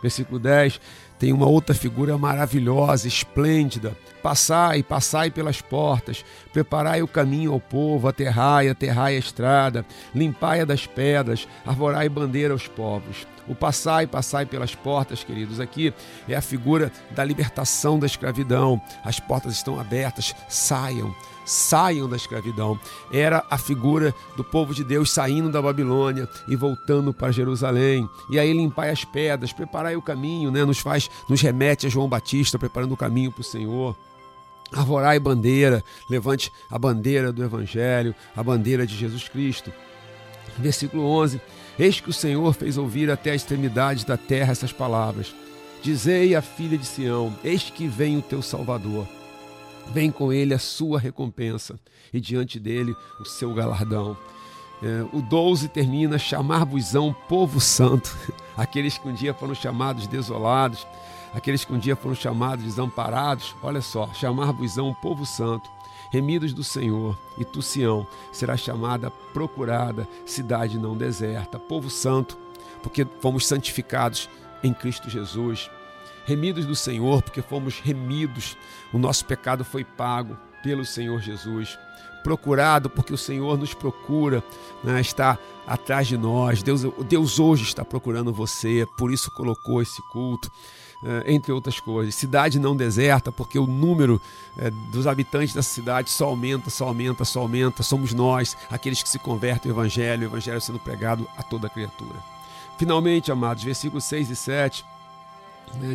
Versículo 0.06 0.38
10 0.38 0.80
tem 1.18 1.32
uma 1.32 1.48
outra 1.48 1.74
figura 1.74 2.16
maravilhosa, 2.16 3.08
esplêndida. 3.08 3.96
Passai, 4.22 4.84
passai 4.84 5.32
pelas 5.32 5.60
portas, 5.60 6.24
preparai 6.52 7.02
o 7.02 7.08
caminho 7.08 7.52
ao 7.52 7.58
povo, 7.58 8.06
aterrai, 8.06 8.68
aterrai 8.68 9.16
a 9.16 9.18
estrada, 9.18 9.84
limpai-a 10.14 10.64
das 10.64 10.86
pedras, 10.86 11.48
arvorai 11.64 12.08
bandeira 12.08 12.52
aos 12.52 12.68
povos. 12.68 13.26
O 13.48 13.54
passai, 13.54 14.06
passai 14.06 14.46
pelas 14.46 14.76
portas, 14.76 15.24
queridos, 15.24 15.58
aqui 15.58 15.92
é 16.28 16.36
a 16.36 16.42
figura 16.42 16.92
da 17.10 17.24
libertação 17.24 17.98
da 17.98 18.06
escravidão. 18.06 18.80
As 19.04 19.18
portas 19.18 19.54
estão 19.54 19.80
abertas, 19.80 20.34
saiam 20.48 21.12
saiam 21.46 22.08
da 22.08 22.16
escravidão. 22.16 22.78
Era 23.10 23.46
a 23.48 23.56
figura 23.56 24.14
do 24.36 24.44
povo 24.44 24.74
de 24.74 24.84
Deus 24.84 25.10
saindo 25.10 25.50
da 25.50 25.62
Babilônia 25.62 26.28
e 26.48 26.56
voltando 26.56 27.14
para 27.14 27.32
Jerusalém. 27.32 28.10
E 28.28 28.38
aí 28.38 28.52
limpai 28.52 28.90
as 28.90 29.04
pedras, 29.04 29.52
preparai 29.52 29.96
o 29.96 30.02
caminho, 30.02 30.50
né? 30.50 30.64
nos 30.64 30.80
faz, 30.80 31.08
nos 31.28 31.40
remete 31.40 31.86
a 31.86 31.88
João 31.88 32.08
Batista 32.08 32.58
preparando 32.58 32.92
o 32.92 32.96
caminho 32.96 33.30
para 33.30 33.40
o 33.40 33.44
Senhor. 33.44 33.96
Arvorai 34.72 35.20
bandeira, 35.20 35.82
levante 36.10 36.52
a 36.68 36.76
bandeira 36.76 37.32
do 37.32 37.44
Evangelho, 37.44 38.12
a 38.34 38.42
bandeira 38.42 38.84
de 38.84 38.96
Jesus 38.96 39.28
Cristo. 39.28 39.72
Versículo 40.58 41.04
11: 41.06 41.40
Eis 41.78 42.00
que 42.00 42.10
o 42.10 42.12
Senhor 42.12 42.52
fez 42.52 42.76
ouvir 42.76 43.08
até 43.08 43.30
a 43.30 43.34
extremidade 43.34 44.04
da 44.04 44.16
terra 44.16 44.50
essas 44.50 44.72
palavras. 44.72 45.32
Dizei 45.82 46.34
à 46.34 46.42
filha 46.42 46.76
de 46.76 46.84
Sião: 46.84 47.32
Eis 47.44 47.70
que 47.70 47.86
vem 47.86 48.16
o 48.16 48.22
teu 48.22 48.42
Salvador 48.42 49.06
Vem 49.92 50.10
com 50.10 50.32
ele 50.32 50.52
a 50.52 50.58
sua 50.58 50.98
recompensa 50.98 51.78
e 52.12 52.20
diante 52.20 52.58
dele 52.58 52.94
o 53.20 53.24
seu 53.24 53.52
galardão. 53.54 54.16
É, 54.82 55.06
o 55.12 55.22
12 55.22 55.68
termina: 55.68 56.18
chamar-vos-ão 56.18 57.14
povo 57.28 57.60
santo, 57.60 58.14
aqueles 58.56 58.98
que 58.98 59.08
um 59.08 59.14
dia 59.14 59.32
foram 59.32 59.54
chamados 59.54 60.06
desolados, 60.06 60.86
aqueles 61.34 61.64
que 61.64 61.72
um 61.72 61.78
dia 61.78 61.96
foram 61.96 62.14
chamados 62.14 62.64
desamparados. 62.64 63.54
Olha 63.62 63.80
só, 63.80 64.12
chamar-vos-ão 64.12 64.92
povo 64.94 65.24
santo, 65.24 65.68
remidos 66.12 66.52
do 66.52 66.62
Senhor, 66.62 67.18
e 67.38 67.44
tu, 67.44 67.62
Sião, 67.62 68.06
será 68.32 68.56
chamada 68.56 69.10
procurada, 69.32 70.06
cidade 70.26 70.78
não 70.78 70.96
deserta, 70.96 71.58
povo 71.58 71.88
santo, 71.88 72.36
porque 72.82 73.06
fomos 73.20 73.46
santificados 73.46 74.28
em 74.62 74.74
Cristo 74.74 75.08
Jesus 75.08 75.70
remidos 76.26 76.66
do 76.66 76.74
Senhor, 76.74 77.22
porque 77.22 77.40
fomos 77.40 77.80
remidos, 77.80 78.56
o 78.92 78.98
nosso 78.98 79.24
pecado 79.24 79.64
foi 79.64 79.84
pago 79.84 80.36
pelo 80.62 80.84
Senhor 80.84 81.22
Jesus. 81.22 81.78
Procurado, 82.24 82.90
porque 82.90 83.14
o 83.14 83.18
Senhor 83.18 83.56
nos 83.56 83.72
procura, 83.72 84.42
né, 84.82 85.00
está 85.00 85.38
atrás 85.64 86.08
de 86.08 86.18
nós. 86.18 86.62
Deus, 86.62 86.82
Deus 87.08 87.38
hoje 87.38 87.62
está 87.62 87.84
procurando 87.84 88.32
você, 88.32 88.84
por 88.98 89.12
isso 89.12 89.30
colocou 89.30 89.80
esse 89.80 90.02
culto. 90.12 90.50
Uh, 91.02 91.20
entre 91.26 91.52
outras 91.52 91.78
coisas. 91.78 92.14
Cidade 92.14 92.58
não 92.58 92.74
deserta, 92.74 93.30
porque 93.30 93.58
o 93.58 93.66
número 93.66 94.20
uh, 94.56 94.70
dos 94.90 95.06
habitantes 95.06 95.54
da 95.54 95.62
cidade 95.62 96.08
só 96.08 96.24
aumenta, 96.24 96.70
só 96.70 96.88
aumenta, 96.88 97.22
só 97.22 97.40
aumenta. 97.40 97.82
Somos 97.82 98.14
nós, 98.14 98.56
aqueles 98.70 99.02
que 99.02 99.08
se 99.10 99.18
convertem 99.18 99.70
ao 99.70 99.76
Evangelho, 99.76 100.22
o 100.22 100.30
Evangelho 100.30 100.58
sendo 100.58 100.78
pregado 100.78 101.28
a 101.36 101.42
toda 101.42 101.68
criatura. 101.68 102.16
Finalmente, 102.78 103.30
amados, 103.30 103.62
versículos 103.62 104.04
6 104.04 104.30
e 104.30 104.36
7 104.36 104.84
né, 104.84 104.95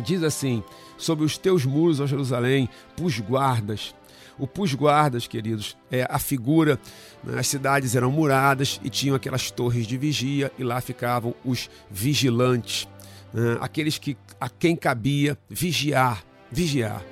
diz 0.04 0.22
assim: 0.22 0.62
sobre 0.96 1.24
os 1.24 1.36
teus 1.36 1.64
muros, 1.64 2.00
ó 2.00 2.06
Jerusalém, 2.06 2.68
pus 2.96 3.18
guardas. 3.18 3.94
O 4.38 4.46
pus 4.46 4.74
guardas, 4.74 5.26
queridos, 5.26 5.76
é 5.90 6.06
a 6.08 6.18
figura. 6.18 6.78
Né, 7.22 7.38
as 7.38 7.46
cidades 7.46 7.94
eram 7.94 8.10
muradas 8.10 8.80
e 8.82 8.90
tinham 8.90 9.14
aquelas 9.14 9.50
torres 9.50 9.86
de 9.86 9.96
vigia, 9.96 10.50
e 10.58 10.64
lá 10.64 10.80
ficavam 10.80 11.34
os 11.44 11.70
vigilantes, 11.90 12.88
né, 13.32 13.58
aqueles 13.60 13.98
que 13.98 14.16
a 14.40 14.48
quem 14.48 14.74
cabia 14.74 15.38
vigiar, 15.48 16.24
vigiar. 16.50 17.02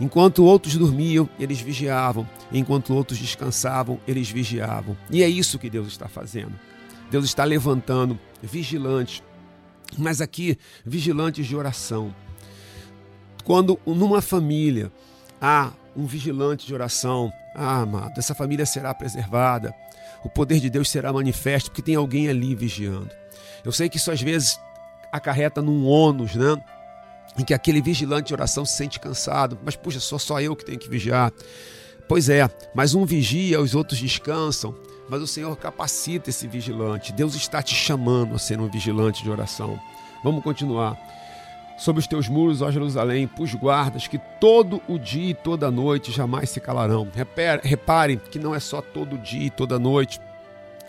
Enquanto 0.00 0.44
outros 0.44 0.76
dormiam, 0.76 1.28
eles 1.40 1.60
vigiavam. 1.60 2.28
Enquanto 2.52 2.94
outros 2.94 3.18
descansavam, 3.18 3.98
eles 4.06 4.30
vigiavam. 4.30 4.96
E 5.10 5.24
é 5.24 5.28
isso 5.28 5.58
que 5.58 5.68
Deus 5.68 5.88
está 5.88 6.06
fazendo. 6.06 6.52
Deus 7.10 7.24
está 7.24 7.42
levantando 7.42 8.18
vigilantes 8.40 9.22
mas 9.96 10.20
aqui, 10.20 10.58
vigilantes 10.84 11.46
de 11.46 11.56
oração. 11.56 12.14
Quando 13.44 13.78
numa 13.86 14.20
família 14.20 14.92
há 15.40 15.72
um 15.96 16.06
vigilante 16.06 16.66
de 16.66 16.74
oração, 16.74 17.32
ah, 17.54 17.80
amado, 17.80 18.18
essa 18.18 18.34
família 18.34 18.66
será 18.66 18.92
preservada, 18.92 19.74
o 20.22 20.28
poder 20.28 20.60
de 20.60 20.68
Deus 20.68 20.90
será 20.90 21.12
manifesto, 21.12 21.70
porque 21.70 21.82
tem 21.82 21.94
alguém 21.94 22.28
ali 22.28 22.54
vigiando. 22.54 23.10
Eu 23.64 23.72
sei 23.72 23.88
que 23.88 23.96
isso 23.96 24.10
às 24.10 24.20
vezes 24.20 24.58
acarreta 25.12 25.62
num 25.62 25.86
ônus, 25.86 26.34
né? 26.34 26.56
Em 27.38 27.44
que 27.44 27.54
aquele 27.54 27.80
vigilante 27.80 28.28
de 28.28 28.34
oração 28.34 28.64
se 28.64 28.76
sente 28.76 28.98
cansado, 28.98 29.58
mas 29.64 29.76
puxa, 29.76 30.00
sou 30.00 30.18
só 30.18 30.40
eu 30.40 30.54
que 30.56 30.64
tenho 30.64 30.78
que 30.78 30.88
vigiar. 30.88 31.32
Pois 32.08 32.28
é, 32.28 32.48
mas 32.74 32.94
um 32.94 33.04
vigia, 33.04 33.60
os 33.60 33.74
outros 33.74 33.98
descansam 33.98 34.74
mas 35.08 35.22
o 35.22 35.26
Senhor 35.26 35.56
capacita 35.56 36.30
esse 36.30 36.46
vigilante. 36.46 37.12
Deus 37.12 37.34
está 37.34 37.62
te 37.62 37.74
chamando 37.74 38.34
a 38.34 38.38
ser 38.38 38.60
um 38.60 38.68
vigilante 38.68 39.22
de 39.22 39.30
oração. 39.30 39.80
Vamos 40.22 40.42
continuar. 40.42 40.96
Sobre 41.78 42.00
os 42.00 42.08
teus 42.08 42.28
muros, 42.28 42.60
ó 42.60 42.70
Jerusalém, 42.72 43.28
pus 43.28 43.54
guardas 43.54 44.08
que 44.08 44.18
todo 44.18 44.82
o 44.88 44.98
dia 44.98 45.30
e 45.30 45.34
toda 45.34 45.68
a 45.68 45.70
noite 45.70 46.10
jamais 46.10 46.50
se 46.50 46.60
calarão. 46.60 47.08
Repare 47.62 48.16
que 48.16 48.38
não 48.38 48.52
é 48.52 48.58
só 48.58 48.82
todo 48.82 49.16
dia 49.16 49.46
e 49.46 49.50
toda 49.50 49.78
noite, 49.78 50.20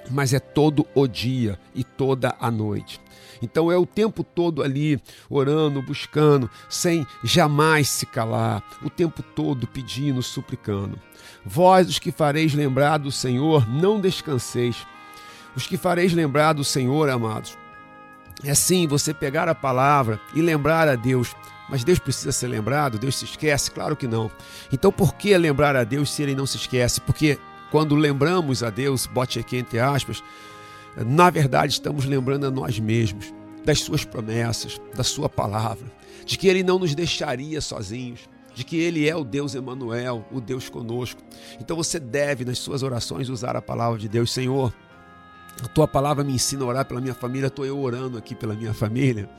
mas 0.09 0.33
é 0.33 0.39
todo 0.39 0.85
o 0.93 1.07
dia 1.07 1.59
e 1.73 1.83
toda 1.83 2.35
a 2.39 2.49
noite. 2.49 2.99
Então 3.41 3.71
é 3.71 3.77
o 3.77 3.85
tempo 3.85 4.23
todo 4.23 4.61
ali, 4.61 5.01
orando, 5.29 5.81
buscando, 5.81 6.49
sem 6.67 7.05
jamais 7.23 7.87
se 7.87 8.05
calar, 8.05 8.63
o 8.83 8.89
tempo 8.89 9.23
todo 9.23 9.67
pedindo, 9.67 10.21
suplicando. 10.21 10.99
Vós, 11.45 11.87
os 11.87 11.99
que 11.99 12.11
fareis 12.11 12.53
lembrar 12.53 12.97
do 12.97 13.11
Senhor, 13.11 13.67
não 13.69 13.99
descanseis. 13.99 14.85
Os 15.55 15.65
que 15.65 15.77
fareis 15.77 16.13
lembrar 16.13 16.53
do 16.53 16.63
Senhor, 16.63 17.09
amados, 17.09 17.57
é 18.43 18.53
sim 18.53 18.87
você 18.87 19.13
pegar 19.13 19.47
a 19.47 19.55
palavra 19.55 20.19
e 20.33 20.41
lembrar 20.41 20.87
a 20.87 20.95
Deus. 20.95 21.35
Mas 21.69 21.83
Deus 21.83 21.99
precisa 21.99 22.31
ser 22.31 22.47
lembrado? 22.47 22.97
Deus 22.97 23.15
se 23.17 23.25
esquece? 23.25 23.69
Claro 23.69 23.95
que 23.95 24.07
não. 24.07 24.31
Então 24.71 24.91
por 24.91 25.13
que 25.13 25.37
lembrar 25.37 25.75
a 25.75 25.83
Deus 25.83 26.11
se 26.11 26.23
ele 26.23 26.35
não 26.35 26.45
se 26.45 26.57
esquece? 26.57 26.99
Porque 27.01 27.37
quando 27.71 27.95
lembramos 27.95 28.63
a 28.63 28.69
Deus, 28.69 29.05
bote 29.05 29.39
aqui 29.39 29.57
entre 29.57 29.79
aspas, 29.79 30.23
na 31.05 31.29
verdade 31.29 31.73
estamos 31.73 32.05
lembrando 32.05 32.45
a 32.45 32.51
nós 32.51 32.79
mesmos 32.79 33.33
das 33.63 33.79
suas 33.79 34.03
promessas, 34.03 34.79
da 34.95 35.03
sua 35.03 35.29
palavra, 35.29 35.85
de 36.25 36.37
que 36.37 36.47
ele 36.47 36.63
não 36.63 36.79
nos 36.79 36.95
deixaria 36.95 37.61
sozinhos, 37.61 38.27
de 38.59 38.65
que 38.65 38.77
Ele 38.77 39.07
é 39.07 39.15
o 39.15 39.23
Deus 39.23 39.55
Emanuel, 39.55 40.25
o 40.31 40.41
Deus 40.41 40.67
conosco. 40.67 41.21
Então 41.61 41.77
você 41.77 41.97
deve, 41.97 42.43
nas 42.43 42.57
suas 42.59 42.83
orações, 42.83 43.29
usar 43.29 43.55
a 43.55 43.61
palavra 43.61 43.97
de 43.97 44.09
Deus. 44.09 44.33
Senhor, 44.33 44.73
a 45.63 45.67
tua 45.69 45.87
palavra 45.87 46.25
me 46.25 46.33
ensina 46.33 46.65
a 46.65 46.67
orar 46.67 46.85
pela 46.85 46.99
minha 46.99 47.13
família, 47.13 47.47
estou 47.47 47.65
eu 47.65 47.79
orando 47.79 48.17
aqui 48.17 48.35
pela 48.35 48.53
minha 48.53 48.73
família. 48.73 49.29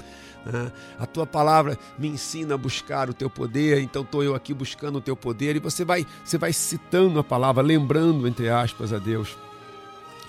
Né? 0.44 0.72
A 0.98 1.06
tua 1.06 1.26
palavra 1.26 1.78
me 1.98 2.08
ensina 2.08 2.54
a 2.54 2.58
buscar 2.58 3.10
o 3.10 3.14
teu 3.14 3.28
poder, 3.28 3.80
então 3.80 4.02
estou 4.02 4.22
eu 4.22 4.34
aqui 4.34 4.54
buscando 4.54 4.96
o 4.96 5.00
teu 5.00 5.16
poder. 5.16 5.56
E 5.56 5.58
você 5.58 5.84
vai, 5.84 6.06
você 6.24 6.38
vai 6.38 6.52
citando 6.52 7.18
a 7.18 7.24
palavra, 7.24 7.62
lembrando, 7.62 8.26
entre 8.26 8.48
aspas, 8.48 8.92
a 8.92 8.98
Deus. 8.98 9.36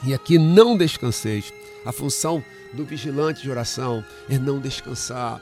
E 0.03 0.13
aqui 0.13 0.37
não 0.37 0.75
descanseis. 0.75 1.53
A 1.85 1.91
função 1.91 2.43
do 2.73 2.85
vigilante 2.85 3.41
de 3.41 3.49
oração 3.49 4.03
é 4.29 4.37
não 4.37 4.59
descansar, 4.59 5.41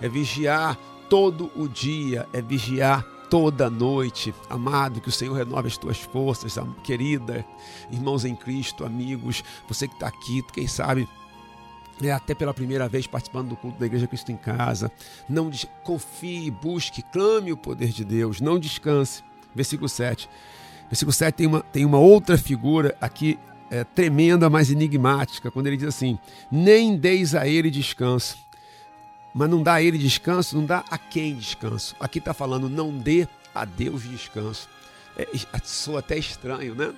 é 0.00 0.08
vigiar 0.08 0.76
todo 1.08 1.50
o 1.54 1.68
dia, 1.68 2.26
é 2.32 2.40
vigiar 2.40 3.04
toda 3.30 3.70
noite. 3.70 4.34
Amado, 4.48 5.00
que 5.00 5.08
o 5.08 5.12
Senhor 5.12 5.34
renove 5.34 5.68
as 5.68 5.76
tuas 5.76 5.98
forças, 5.98 6.56
querida, 6.84 7.44
irmãos 7.90 8.24
em 8.24 8.34
Cristo, 8.34 8.84
amigos, 8.84 9.42
você 9.68 9.86
que 9.88 9.94
está 9.94 10.08
aqui, 10.08 10.42
quem 10.52 10.66
sabe 10.66 11.08
é, 12.02 12.12
até 12.12 12.34
pela 12.34 12.52
primeira 12.52 12.88
vez 12.88 13.06
participando 13.06 13.48
do 13.48 13.56
culto 13.56 13.78
da 13.78 13.86
Igreja 13.86 14.06
Cristo 14.06 14.32
em 14.32 14.36
Casa. 14.36 14.90
Não 15.28 15.50
confie, 15.82 16.50
busque, 16.50 17.02
clame 17.02 17.52
o 17.52 17.56
poder 17.56 17.88
de 17.88 18.04
Deus, 18.04 18.40
não 18.40 18.58
descanse. 18.58 19.22
Versículo 19.54 19.88
7. 19.88 20.28
Versículo 20.88 21.12
7 21.12 21.34
tem 21.34 21.46
uma, 21.46 21.60
tem 21.60 21.84
uma 21.84 21.98
outra 21.98 22.36
figura 22.36 22.96
aqui 23.00 23.38
é, 23.70 23.82
tremenda, 23.82 24.48
mas 24.48 24.70
enigmática, 24.70 25.50
quando 25.50 25.66
ele 25.66 25.76
diz 25.76 25.88
assim: 25.88 26.18
Nem 26.50 26.96
deis 26.96 27.34
a 27.34 27.48
ele 27.48 27.70
descanso 27.70 28.46
mas 29.36 29.50
não 29.50 29.62
dá 29.62 29.74
a 29.74 29.82
ele 29.82 29.98
descanso, 29.98 30.56
não 30.56 30.64
dá 30.64 30.82
a 30.90 30.96
quem 30.96 31.36
descanso. 31.36 31.94
Aqui 32.00 32.20
está 32.20 32.32
falando, 32.32 32.70
não 32.70 32.90
dê 32.90 33.28
a 33.54 33.66
Deus 33.66 34.02
descanso. 34.04 34.66
É, 35.14 35.28
soa 35.62 35.98
até 35.98 36.16
estranho, 36.16 36.74
né? 36.74 36.94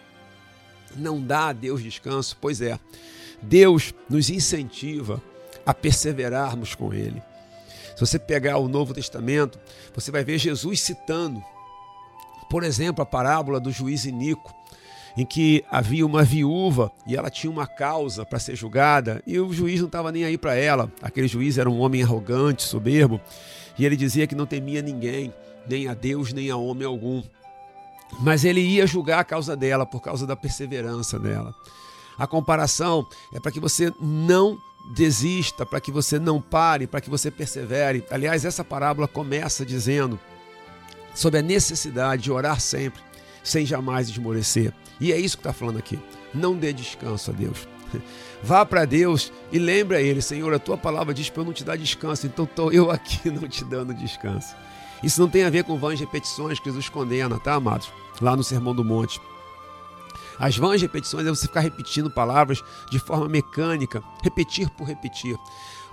Não 0.94 1.20
dá 1.20 1.48
a 1.48 1.52
Deus 1.52 1.82
descanso. 1.82 2.36
Pois 2.40 2.60
é, 2.60 2.78
Deus 3.42 3.94
nos 4.08 4.30
incentiva 4.30 5.22
a 5.64 5.72
perseverarmos 5.74 6.74
com 6.74 6.92
Ele. 6.92 7.22
Se 7.94 8.00
você 8.00 8.18
pegar 8.18 8.58
o 8.58 8.68
Novo 8.68 8.94
Testamento, 8.94 9.58
você 9.94 10.10
vai 10.10 10.22
ver 10.24 10.38
Jesus 10.38 10.80
citando, 10.80 11.42
por 12.48 12.62
exemplo, 12.62 13.02
a 13.02 13.06
parábola 13.06 13.58
do 13.58 13.70
juiz 13.72 14.04
Inico. 14.04 14.54
em 15.16 15.26
que 15.26 15.64
havia 15.68 16.06
uma 16.06 16.22
viúva 16.22 16.92
e 17.04 17.16
ela 17.16 17.28
tinha 17.28 17.50
uma 17.50 17.66
causa 17.66 18.24
para 18.24 18.38
ser 18.38 18.54
julgada 18.54 19.20
e 19.26 19.40
o 19.40 19.52
juiz 19.52 19.80
não 19.80 19.88
estava 19.88 20.12
nem 20.12 20.24
aí 20.24 20.38
para 20.38 20.54
ela. 20.54 20.92
Aquele 21.02 21.26
juiz 21.26 21.58
era 21.58 21.68
um 21.68 21.80
homem 21.80 22.04
arrogante, 22.04 22.62
soberbo, 22.62 23.20
e 23.76 23.84
ele 23.84 23.96
dizia 23.96 24.28
que 24.28 24.36
não 24.36 24.46
temia 24.46 24.80
ninguém, 24.80 25.34
nem 25.68 25.88
a 25.88 25.94
Deus, 25.94 26.32
nem 26.32 26.50
a 26.50 26.56
homem 26.56 26.86
algum. 26.86 27.20
Mas 28.20 28.44
ele 28.44 28.60
ia 28.60 28.86
julgar 28.86 29.18
a 29.18 29.24
causa 29.24 29.56
dela 29.56 29.84
por 29.84 30.00
causa 30.00 30.24
da 30.24 30.36
perseverança 30.36 31.18
dela. 31.18 31.52
A 32.18 32.26
comparação 32.26 33.06
é 33.32 33.38
para 33.38 33.52
que 33.52 33.60
você 33.60 33.92
não 34.00 34.58
desista, 34.90 35.64
para 35.64 35.80
que 35.80 35.92
você 35.92 36.18
não 36.18 36.40
pare, 36.40 36.86
para 36.86 37.00
que 37.00 37.10
você 37.10 37.30
persevere. 37.30 38.04
Aliás, 38.10 38.44
essa 38.44 38.64
parábola 38.64 39.06
começa 39.06 39.64
dizendo 39.64 40.18
sobre 41.14 41.40
a 41.40 41.42
necessidade 41.42 42.22
de 42.22 42.32
orar 42.32 42.60
sempre, 42.60 43.02
sem 43.42 43.64
jamais 43.66 44.08
esmorecer. 44.08 44.72
E 45.00 45.12
é 45.12 45.18
isso 45.18 45.36
que 45.36 45.42
está 45.42 45.52
falando 45.52 45.78
aqui. 45.78 45.98
Não 46.34 46.56
dê 46.56 46.72
descanso 46.72 47.30
a 47.30 47.34
Deus. 47.34 47.68
Vá 48.42 48.64
para 48.64 48.84
Deus 48.84 49.32
e 49.50 49.58
lembre 49.58 49.96
a 49.96 50.00
Ele, 50.00 50.22
Senhor, 50.22 50.52
a 50.52 50.58
tua 50.58 50.76
palavra 50.76 51.12
diz 51.14 51.28
para 51.28 51.42
eu 51.42 51.46
não 51.46 51.52
te 51.52 51.64
dar 51.64 51.76
descanso, 51.76 52.26
então 52.26 52.44
estou 52.44 52.72
eu 52.72 52.90
aqui 52.90 53.30
não 53.30 53.48
te 53.48 53.64
dando 53.64 53.94
descanso. 53.94 54.54
Isso 55.02 55.20
não 55.20 55.28
tem 55.28 55.44
a 55.44 55.50
ver 55.50 55.64
com 55.64 55.78
vãs 55.78 56.00
repetições 56.00 56.58
que 56.58 56.66
Jesus 56.66 56.88
condena, 56.88 57.38
tá, 57.38 57.54
amados? 57.54 57.90
Lá 58.20 58.34
no 58.36 58.42
Sermão 58.42 58.74
do 58.74 58.84
Monte. 58.84 59.20
As 60.38 60.56
vãs 60.56 60.80
repetições 60.80 61.26
é 61.26 61.30
você 61.30 61.46
ficar 61.46 61.60
repetindo 61.60 62.10
palavras 62.10 62.62
de 62.90 62.98
forma 62.98 63.28
mecânica, 63.28 64.02
repetir 64.22 64.70
por 64.70 64.86
repetir. 64.86 65.36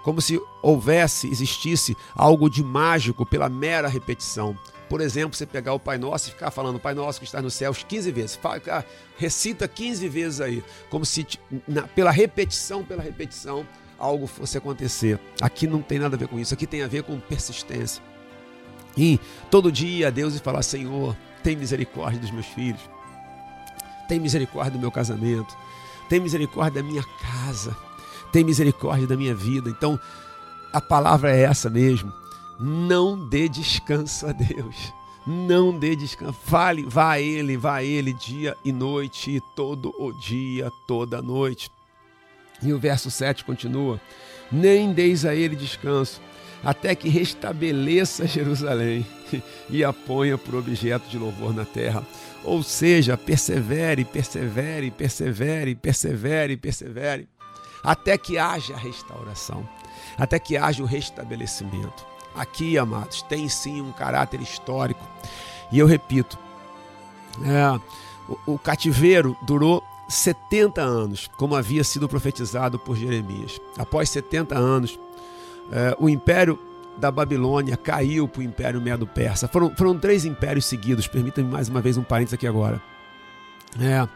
Como 0.04 0.22
se 0.22 0.40
houvesse, 0.62 1.28
existisse 1.28 1.98
algo 2.16 2.48
de 2.48 2.64
mágico 2.64 3.26
pela 3.26 3.50
mera 3.50 3.88
repetição. 3.88 4.56
Por 4.88 5.02
exemplo, 5.02 5.36
você 5.36 5.48
pegar 5.48 5.74
o 5.74 5.80
Pai 5.80 5.98
Nosso 5.98 6.28
e 6.28 6.32
ficar 6.32 6.52
falando 6.52 6.80
Pai 6.80 6.94
Nosso 6.94 7.20
que 7.20 7.26
está 7.26 7.42
nos 7.42 7.56
céus 7.56 7.84
15 7.88 8.12
vezes. 8.12 8.36
Fala, 8.36 8.86
recita 9.18 9.68
15 9.68 10.08
vezes 10.08 10.42
aí. 10.42 10.64
Como 10.92 11.04
se 11.04 11.26
na, 11.68 11.84
pela 11.88 12.12
repetição, 12.12 12.84
pela 12.84 13.02
repetição, 13.02 13.66
algo 13.98 14.28
fosse 14.28 14.58
acontecer. 14.58 15.20
Aqui 15.42 15.66
não 15.66 15.82
tem 15.82 15.98
nada 15.98 16.16
a 16.16 16.20
ver 16.20 16.28
com 16.28 16.40
isso. 16.40 16.54
Aqui 16.54 16.68
tem 16.68 16.84
a 16.84 16.88
ver 16.88 17.02
com 17.02 17.20
persistência. 17.20 18.04
E 18.96 19.20
todo 19.50 19.72
dia 19.72 20.12
Deus 20.12 20.36
e 20.36 20.40
falar: 20.40 20.62
Senhor, 20.62 21.18
tem 21.42 21.56
misericórdia 21.56 22.20
dos 22.20 22.30
meus 22.30 22.46
filhos. 22.46 22.82
Tem 24.08 24.20
misericórdia 24.20 24.74
do 24.74 24.80
meu 24.80 24.92
casamento. 24.92 25.56
Tem 26.10 26.20
misericórdia 26.20 26.82
da 26.82 26.88
minha 26.88 27.04
casa. 27.22 27.76
Tem 28.32 28.44
misericórdia 28.44 29.08
da 29.08 29.16
minha 29.16 29.34
vida. 29.34 29.70
Então, 29.70 30.00
a 30.72 30.82
palavra 30.82 31.36
é 31.36 31.42
essa 31.42 31.70
mesmo. 31.70 32.12
Não 32.60 33.28
dê 33.30 33.50
descanso 33.50 34.28
a 34.28 34.32
Deus. 34.32 34.94
Não 35.26 35.78
dê 35.78 35.96
descanso. 35.96 36.38
Fale, 36.44 36.84
vá 36.84 37.14
a 37.14 37.22
Ele, 37.22 37.58
vá 37.58 37.76
a 37.76 37.84
Ele 37.84 38.14
dia 38.14 38.56
e 38.64 38.72
noite, 38.72 39.42
todo 39.56 39.94
o 39.98 40.12
dia, 40.12 40.72
toda 40.88 41.20
a 41.20 41.22
noite. 41.22 41.72
E 42.62 42.72
o 42.72 42.80
verso 42.80 43.10
7 43.10 43.44
continua: 43.44 44.00
Nem 44.52 44.94
deis 44.94 45.26
a 45.26 45.34
Ele 45.34 45.56
descanso, 45.56 46.22
até 46.66 46.96
que 46.96 47.08
restabeleça 47.08 48.26
Jerusalém 48.28 49.06
e 49.70 49.84
a 49.84 49.94
ponha 49.94 50.36
por 50.36 50.56
objeto 50.56 51.08
de 51.08 51.18
louvor 51.18 51.54
na 51.54 51.64
terra. 51.64 52.04
Ou 52.44 52.64
seja, 52.64 53.16
persevere, 53.16 54.04
persevere, 54.04 54.90
persevere, 54.90 55.76
persevere, 55.76 56.58
persevere, 56.58 57.28
até 57.84 58.18
que 58.18 58.40
haja 58.40 58.76
restauração, 58.76 59.68
até 60.18 60.40
que 60.40 60.58
haja 60.58 60.82
o 60.82 60.88
restabelecimento. 60.88 62.06
Aqui, 62.36 62.78
amados, 62.78 63.22
tem 63.22 63.48
sim 63.48 63.82
um 63.82 63.92
caráter 63.92 64.42
histórico. 64.42 65.08
E 65.72 65.80
eu 65.80 65.88
repito, 65.88 66.38
é, 67.44 67.80
o, 68.48 68.54
o 68.54 68.60
cativeiro 68.60 69.38
durou 69.44 69.84
70 70.10 70.82
anos, 70.82 71.30
como 71.38 71.56
havia 71.56 71.84
sido 71.84 72.10
profetizado 72.10 72.78
por 72.78 72.96
Jeremias. 72.96 73.60
Após 73.78 74.10
70 74.10 74.56
anos, 74.56 75.00
é, 75.72 75.96
o 76.00 76.10
império 76.10 76.60
da 76.98 77.12
Babilônia 77.12 77.76
caiu 77.76 78.28
para 78.28 78.40
o 78.40 78.44
Império 78.44 78.82
Medo-Persa. 78.82 79.48
Foram, 79.48 79.76
foram 79.76 79.98
três 79.98 80.26
impérios 80.26 80.66
seguidos. 80.66 81.08
Permita-me 81.08 81.50
mais 81.50 81.68
uma 81.68 81.82
vez 81.82 81.98
um 81.98 82.04
parênteses 82.04 82.36
aqui 82.36 82.48
agora. 82.48 82.82
É, 83.80 84.08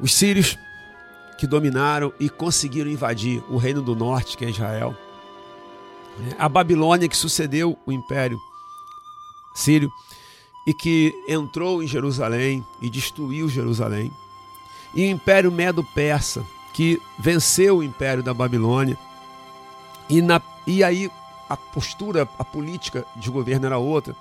os 0.00 0.14
sírios 0.14 0.56
que 1.36 1.46
dominaram 1.46 2.12
e 2.20 2.28
conseguiram 2.28 2.90
invadir 2.90 3.42
o 3.48 3.56
reino 3.56 3.82
do 3.82 3.96
norte, 3.96 4.36
que 4.36 4.44
é 4.44 4.50
Israel. 4.50 4.94
É, 6.30 6.36
a 6.38 6.48
Babilônia 6.48 7.08
que 7.08 7.16
sucedeu 7.16 7.78
o 7.86 7.92
Império 7.92 8.38
Sírio 9.54 9.90
e 10.66 10.72
que 10.72 11.12
entrou 11.26 11.82
em 11.82 11.86
Jerusalém 11.86 12.64
e 12.80 12.88
destruiu 12.88 13.48
Jerusalém. 13.48 14.12
E 14.94 15.02
o 15.02 15.10
Império 15.10 15.50
Medo-Persa 15.50 16.44
que 16.72 17.00
venceu 17.18 17.78
o 17.78 17.82
Império 17.82 18.22
da 18.22 18.32
Babilônia. 18.32 18.96
E, 20.10 20.20
na, 20.20 20.42
e 20.66 20.82
aí 20.82 21.10
a 21.48 21.56
postura, 21.56 22.28
a 22.38 22.44
política 22.44 23.04
de 23.16 23.30
governo 23.30 23.66
era 23.66 23.78
outra, 23.78 24.14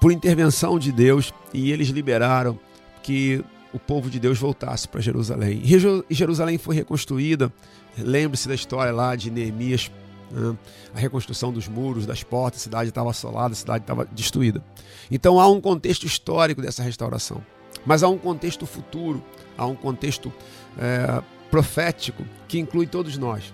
por 0.00 0.12
intervenção 0.12 0.78
de 0.78 0.92
Deus, 0.92 1.32
e 1.54 1.72
eles 1.72 1.88
liberaram 1.88 2.58
que 3.02 3.42
o 3.72 3.78
povo 3.78 4.10
de 4.10 4.18
Deus 4.18 4.38
voltasse 4.38 4.86
para 4.88 5.00
Jerusalém. 5.00 5.62
E 5.64 6.14
Jerusalém 6.14 6.58
foi 6.58 6.74
reconstruída. 6.74 7.52
Lembre-se 7.96 8.48
da 8.48 8.54
história 8.54 8.92
lá 8.92 9.16
de 9.16 9.30
Neemias, 9.30 9.90
né? 10.30 10.56
a 10.94 10.98
reconstrução 10.98 11.52
dos 11.52 11.68
muros, 11.68 12.04
das 12.04 12.22
portas, 12.22 12.60
a 12.60 12.64
cidade 12.64 12.88
estava 12.88 13.10
assolada, 13.10 13.52
a 13.52 13.56
cidade 13.56 13.84
estava 13.84 14.04
destruída. 14.12 14.62
Então 15.10 15.40
há 15.40 15.48
um 15.48 15.60
contexto 15.60 16.06
histórico 16.06 16.60
dessa 16.60 16.82
restauração, 16.82 17.44
mas 17.84 18.02
há 18.02 18.08
um 18.08 18.18
contexto 18.18 18.66
futuro, 18.66 19.22
há 19.56 19.66
um 19.66 19.74
contexto 19.74 20.32
é, 20.78 21.22
profético 21.50 22.24
que 22.48 22.58
inclui 22.58 22.86
todos 22.86 23.16
nós 23.16 23.52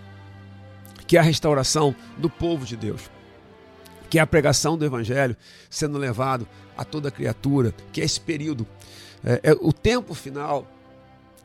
que 1.12 1.16
é 1.18 1.20
a 1.20 1.22
restauração 1.22 1.94
do 2.16 2.30
povo 2.30 2.64
de 2.64 2.74
Deus, 2.74 3.10
que 4.08 4.18
é 4.18 4.22
a 4.22 4.26
pregação 4.26 4.78
do 4.78 4.84
Evangelho 4.86 5.36
sendo 5.68 5.98
levado 5.98 6.48
a 6.74 6.86
toda 6.86 7.10
criatura, 7.10 7.74
que 7.92 8.00
é 8.00 8.04
esse 8.04 8.18
período, 8.18 8.66
é, 9.22 9.50
é, 9.50 9.52
o 9.60 9.74
tempo 9.74 10.14
final 10.14 10.66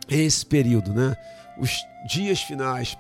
é 0.08 0.16
esse 0.16 0.46
período, 0.46 0.94
né? 0.94 1.18
Os 1.60 1.70
dias 2.08 2.40
finais, 2.40 2.98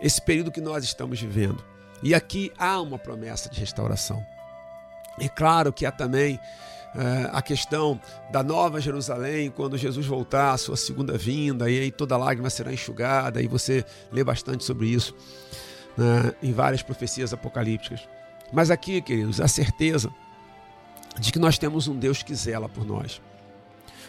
esse 0.00 0.22
período 0.22 0.52
que 0.52 0.60
nós 0.60 0.84
estamos 0.84 1.20
vivendo. 1.20 1.64
E 2.00 2.14
aqui 2.14 2.52
há 2.56 2.80
uma 2.80 2.96
promessa 2.96 3.50
de 3.50 3.58
restauração. 3.58 4.24
É 5.18 5.28
claro 5.28 5.72
que 5.72 5.84
há 5.84 5.90
também 5.90 6.38
é, 6.94 7.28
a 7.32 7.42
questão 7.42 8.00
da 8.30 8.44
nova 8.44 8.80
Jerusalém, 8.80 9.50
quando 9.50 9.76
Jesus 9.76 10.06
voltar, 10.06 10.52
a 10.52 10.58
sua 10.58 10.76
segunda 10.76 11.18
vinda, 11.18 11.68
e 11.68 11.80
aí 11.80 11.90
toda 11.90 12.16
lágrima 12.16 12.50
será 12.50 12.72
enxugada, 12.72 13.42
e 13.42 13.48
você 13.48 13.84
lê 14.12 14.22
bastante 14.22 14.62
sobre 14.62 14.86
isso 14.86 15.12
né, 15.98 16.32
em 16.40 16.52
várias 16.52 16.80
profecias 16.80 17.32
apocalípticas. 17.32 18.08
Mas 18.52 18.70
aqui, 18.70 19.02
queridos, 19.02 19.40
a 19.40 19.48
certeza 19.48 20.14
de 21.18 21.32
que 21.32 21.40
nós 21.40 21.58
temos 21.58 21.88
um 21.88 21.98
Deus 21.98 22.22
que 22.22 22.34
zela 22.34 22.68
por 22.68 22.86
nós, 22.86 23.20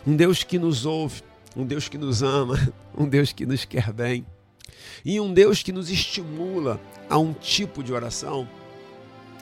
um 0.06 0.16
Deus 0.16 0.44
que 0.44 0.60
nos 0.60 0.86
ouve, 0.86 1.24
um 1.58 1.66
Deus 1.66 1.90
que 1.90 1.98
nos 1.98 2.22
ama, 2.22 2.56
um 2.96 3.10
Deus 3.10 3.34
que 3.34 3.46
nos 3.46 3.66
quer 3.66 3.92
bem 3.92 4.26
e 5.04 5.20
um 5.20 5.34
Deus 5.34 5.64
que 5.64 5.72
nos 5.72 5.90
estimula 5.90 6.80
a 7.10 7.18
um 7.18 7.34
tipo 7.34 7.84
de 7.84 7.92
oração. 7.92 8.48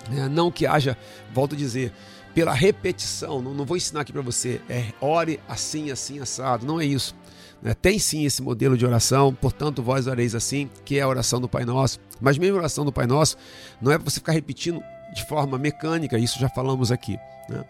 Né? 0.09 0.29
Não 0.29 0.49
que 0.49 0.65
haja, 0.65 0.97
volto 1.33 1.53
a 1.53 1.57
dizer, 1.57 1.91
pela 2.33 2.53
repetição, 2.53 3.41
não, 3.41 3.53
não 3.53 3.65
vou 3.65 3.75
ensinar 3.75 4.01
aqui 4.01 4.13
para 4.13 4.21
você, 4.21 4.61
é 4.69 4.93
ore 5.01 5.39
assim, 5.49 5.91
assim, 5.91 6.19
assado, 6.19 6.65
não 6.65 6.79
é 6.79 6.85
isso. 6.85 7.13
Né? 7.61 7.73
Tem 7.73 7.97
sim 7.99 8.25
esse 8.25 8.41
modelo 8.41 8.77
de 8.77 8.85
oração, 8.85 9.33
portanto, 9.33 9.81
vós 9.81 10.07
oreis 10.07 10.35
assim, 10.35 10.69
que 10.85 10.99
é 10.99 11.01
a 11.01 11.07
oração 11.07 11.39
do 11.39 11.49
Pai 11.49 11.65
Nosso. 11.65 11.99
Mas 12.21 12.37
mesmo 12.37 12.55
a 12.55 12.59
oração 12.59 12.85
do 12.85 12.91
Pai 12.91 13.07
Nosso 13.07 13.37
não 13.81 13.91
é 13.91 13.97
para 13.97 14.09
você 14.09 14.19
ficar 14.19 14.33
repetindo 14.33 14.81
de 15.13 15.25
forma 15.25 15.57
mecânica, 15.57 16.17
isso 16.17 16.39
já 16.39 16.49
falamos 16.49 16.91
aqui. 16.91 17.17
Né? 17.49 17.63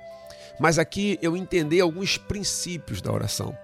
Mas 0.60 0.80
aqui 0.80 1.18
eu 1.22 1.38
entender 1.38 1.82
alguns 1.82 2.18
princípios 2.18 3.02
da 3.02 3.12
oração. 3.12 3.56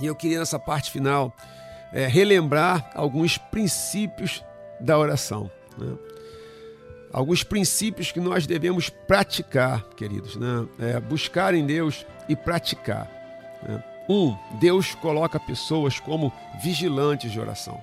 E 0.00 0.06
eu 0.06 0.14
queria 0.14 0.38
nessa 0.38 0.58
parte 0.58 0.90
final 0.90 1.34
é, 1.92 2.06
relembrar 2.06 2.90
alguns 2.94 3.36
princípios 3.36 4.44
da 4.80 4.96
oração. 4.96 5.50
Né? 5.76 5.96
Alguns 7.12 7.42
princípios 7.42 8.12
que 8.12 8.20
nós 8.20 8.46
devemos 8.46 8.90
praticar, 8.90 9.82
queridos. 9.96 10.36
Né? 10.36 10.68
É, 10.78 11.00
buscar 11.00 11.54
em 11.54 11.66
Deus 11.66 12.06
e 12.28 12.36
praticar. 12.36 13.10
Né? 13.66 13.82
Um, 14.08 14.34
Deus 14.58 14.94
coloca 14.94 15.38
pessoas 15.38 16.00
como 16.00 16.32
vigilantes 16.62 17.30
de 17.30 17.38
oração. 17.38 17.78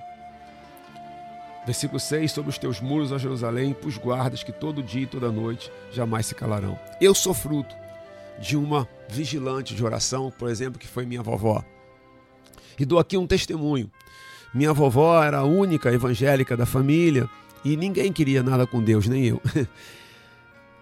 Versículo 1.64 2.00
6: 2.00 2.32
Sobre 2.32 2.50
os 2.50 2.58
teus 2.58 2.80
muros, 2.80 3.12
ó 3.12 3.18
Jerusalém, 3.18 3.72
pus 3.72 3.96
guardas 3.96 4.42
que 4.42 4.52
todo 4.52 4.82
dia 4.82 5.02
e 5.02 5.06
toda 5.06 5.30
noite 5.30 5.70
jamais 5.92 6.26
se 6.26 6.34
calarão. 6.34 6.78
Eu 7.00 7.14
sou 7.14 7.32
fruto 7.32 7.74
de 8.38 8.56
uma 8.56 8.88
vigilante 9.08 9.74
de 9.74 9.84
oração, 9.84 10.32
por 10.36 10.48
exemplo, 10.48 10.78
que 10.78 10.86
foi 10.86 11.06
minha 11.06 11.22
vovó. 11.22 11.64
E 12.78 12.84
dou 12.84 12.98
aqui 12.98 13.16
um 13.16 13.26
testemunho. 13.26 13.90
Minha 14.54 14.72
vovó 14.72 15.22
era 15.22 15.38
a 15.38 15.44
única 15.44 15.92
evangélica 15.92 16.56
da 16.56 16.66
família 16.66 17.28
e 17.64 17.76
ninguém 17.76 18.12
queria 18.12 18.42
nada 18.42 18.66
com 18.66 18.82
Deus, 18.82 19.06
nem 19.06 19.26
eu. 19.26 19.40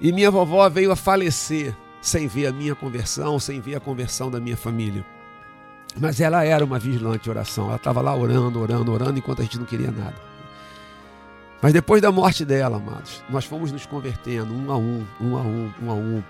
E 0.00 0.10
minha 0.10 0.28
vovó 0.28 0.68
veio 0.68 0.90
a 0.90 0.96
falecer 0.96 1.74
sem 2.02 2.26
ver 2.26 2.48
a 2.48 2.52
minha 2.52 2.74
conversão, 2.74 3.38
sem 3.38 3.60
ver 3.60 3.76
a 3.76 3.80
conversão 3.80 4.28
da 4.28 4.40
minha 4.40 4.56
família. 4.56 5.06
Mas 6.00 6.20
ela 6.20 6.44
era 6.44 6.64
uma 6.64 6.78
vigilante 6.78 7.24
de 7.24 7.30
oração. 7.30 7.66
Ela 7.66 7.76
estava 7.76 8.00
lá 8.00 8.14
orando, 8.14 8.60
orando, 8.60 8.92
orando, 8.92 9.18
enquanto 9.18 9.40
a 9.40 9.42
gente 9.44 9.58
não 9.58 9.66
queria 9.66 9.90
nada. 9.90 10.16
Mas 11.62 11.72
depois 11.72 12.02
da 12.02 12.12
morte 12.12 12.44
dela, 12.44 12.76
amados, 12.76 13.22
nós 13.30 13.44
fomos 13.44 13.72
nos 13.72 13.86
convertendo 13.86 14.52
um 14.52 14.70
a 14.70 14.76
um, 14.76 15.06
um 15.20 15.36
a 15.36 15.40
um, 15.40 15.72
um 15.82 15.90
a 15.90 15.94
um. 15.94 16.22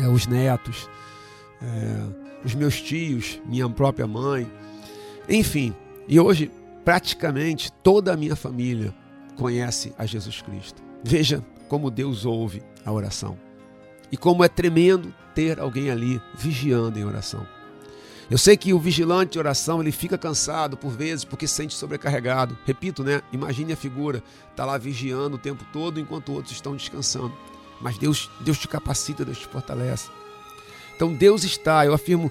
É, 0.00 0.08
os 0.08 0.26
netos, 0.26 0.88
é, 1.62 2.44
os 2.44 2.54
meus 2.54 2.80
tios, 2.80 3.40
minha 3.44 3.68
própria 3.68 4.06
mãe, 4.06 4.50
enfim. 5.28 5.74
E 6.08 6.18
hoje, 6.18 6.50
praticamente 6.84 7.70
toda 7.70 8.12
a 8.12 8.16
minha 8.16 8.34
família 8.34 8.94
conhece 9.36 9.92
a 9.98 10.06
Jesus 10.06 10.40
Cristo. 10.42 10.82
Veja 11.02 11.44
como 11.68 11.90
Deus 11.90 12.24
ouve 12.24 12.62
a 12.84 12.92
oração. 12.92 13.36
E 14.10 14.16
como 14.16 14.44
é 14.44 14.48
tremendo 14.48 15.12
ter 15.34 15.58
alguém 15.60 15.90
ali 15.90 16.20
vigiando 16.34 16.98
em 16.98 17.04
oração. 17.04 17.46
Eu 18.30 18.38
sei 18.38 18.56
que 18.56 18.72
o 18.72 18.78
vigilante 18.78 19.32
de 19.32 19.38
oração 19.38 19.80
ele 19.80 19.92
fica 19.92 20.16
cansado 20.16 20.76
por 20.76 20.90
vezes 20.90 21.24
porque 21.24 21.46
se 21.46 21.54
sente 21.54 21.74
sobrecarregado. 21.74 22.56
Repito, 22.64 23.04
né? 23.04 23.22
Imagine 23.32 23.74
a 23.74 23.76
figura, 23.76 24.22
está 24.50 24.64
lá 24.64 24.78
vigiando 24.78 25.36
o 25.36 25.38
tempo 25.38 25.64
todo 25.72 26.00
enquanto 26.00 26.32
outros 26.32 26.54
estão 26.54 26.74
descansando. 26.74 27.32
Mas 27.80 27.98
Deus, 27.98 28.30
Deus 28.40 28.58
te 28.58 28.66
capacita, 28.66 29.24
Deus 29.24 29.38
te 29.38 29.46
fortalece. 29.46 30.08
Então 30.96 31.12
Deus 31.12 31.44
está, 31.44 31.84
eu 31.84 31.92
afirmo 31.92 32.30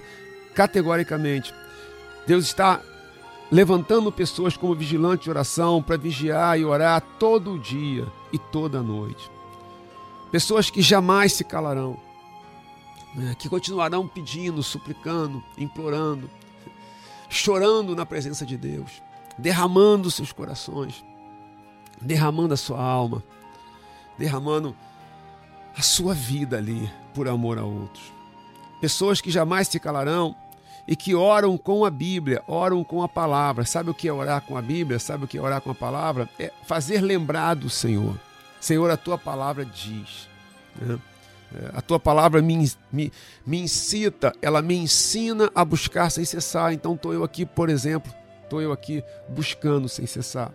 categoricamente, 0.54 1.54
Deus 2.26 2.44
está 2.46 2.80
levantando 3.52 4.10
pessoas 4.10 4.56
como 4.56 4.74
vigilante 4.74 5.24
de 5.24 5.30
oração 5.30 5.82
para 5.82 5.96
vigiar 5.96 6.58
e 6.58 6.64
orar 6.64 7.02
todo 7.18 7.58
dia 7.58 8.06
e 8.32 8.38
toda 8.38 8.82
noite. 8.82 9.30
Pessoas 10.32 10.70
que 10.70 10.82
jamais 10.82 11.34
se 11.34 11.44
calarão, 11.44 11.96
que 13.38 13.48
continuarão 13.48 14.08
pedindo, 14.08 14.62
suplicando, 14.62 15.42
implorando, 15.56 16.28
chorando 17.28 17.94
na 17.94 18.04
presença 18.04 18.44
de 18.44 18.56
Deus, 18.56 19.02
derramando 19.38 20.10
seus 20.10 20.32
corações, 20.32 21.04
derramando 22.00 22.54
a 22.54 22.56
sua 22.56 22.82
alma, 22.82 23.22
derramando 24.18 24.74
a 25.76 25.82
sua 25.82 26.14
vida 26.14 26.56
ali 26.56 26.90
por 27.14 27.28
amor 27.28 27.58
a 27.58 27.64
outros. 27.64 28.12
Pessoas 28.80 29.20
que 29.20 29.30
jamais 29.30 29.68
se 29.68 29.80
calarão 29.80 30.34
e 30.86 30.94
que 30.94 31.14
oram 31.14 31.56
com 31.56 31.84
a 31.84 31.90
Bíblia, 31.90 32.42
oram 32.46 32.84
com 32.84 33.02
a 33.02 33.08
palavra. 33.08 33.64
Sabe 33.64 33.90
o 33.90 33.94
que 33.94 34.08
é 34.08 34.12
orar 34.12 34.42
com 34.42 34.56
a 34.56 34.62
Bíblia? 34.62 34.98
Sabe 34.98 35.24
o 35.24 35.28
que 35.28 35.38
é 35.38 35.40
orar 35.40 35.60
com 35.60 35.70
a 35.70 35.74
palavra? 35.74 36.28
É 36.38 36.52
fazer 36.66 37.00
lembrar 37.00 37.54
do 37.54 37.70
Senhor. 37.70 38.18
Senhor, 38.60 38.90
a 38.90 38.96
tua 38.96 39.16
palavra 39.16 39.64
diz. 39.64 40.28
Né? 40.76 40.98
É, 41.54 41.70
a 41.78 41.80
tua 41.80 42.00
palavra 42.00 42.42
me, 42.42 42.70
me, 42.92 43.12
me 43.46 43.60
incita, 43.60 44.32
ela 44.42 44.60
me 44.60 44.76
ensina 44.76 45.50
a 45.54 45.64
buscar 45.64 46.10
sem 46.10 46.24
cessar. 46.24 46.72
Então 46.72 46.94
estou 46.94 47.12
eu 47.12 47.22
aqui, 47.22 47.46
por 47.46 47.68
exemplo, 47.68 48.12
estou 48.42 48.60
eu 48.60 48.72
aqui 48.72 49.02
buscando 49.28 49.88
sem 49.88 50.06
cessar. 50.06 50.52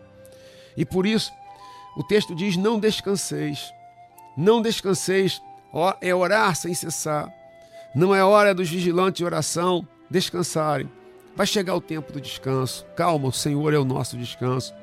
E 0.76 0.86
por 0.86 1.06
isso, 1.06 1.32
o 1.95 2.04
texto 2.04 2.36
diz: 2.36 2.58
não 2.58 2.80
descanseis. 2.80 3.74
Não 4.38 4.62
descanseis 4.62 5.41
é 6.02 6.14
orar 6.14 6.56
sem 6.56 6.74
cessar. 6.74 7.34
Não 7.93 8.14
é 8.14 8.24
hora 8.24 8.54
dos 8.54 8.70
vigilantes 8.70 9.20
de 9.20 9.26
oração 9.26 9.88
descansarem. 10.10 10.89
Vai 11.36 11.45
chegar 11.45 11.76
o 11.76 11.82
tempo 11.82 12.12
do 12.12 12.22
descanso. 12.22 12.86
Calma, 12.95 13.28
o 13.30 13.32
Senhor 13.32 13.74
é 13.74 13.78
o 13.78 13.86
nosso 13.86 14.18
descanso. 14.18 14.74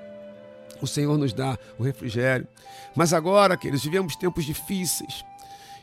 O 0.80 0.86
Senhor 0.86 1.16
nos 1.16 1.32
dá 1.32 1.58
o 1.78 1.82
refrigério. 1.82 2.46
Mas 2.94 3.12
agora, 3.12 3.56
queridos, 3.56 3.84
vivemos 3.84 4.16
tempos 4.16 4.44
difíceis. 4.44 5.24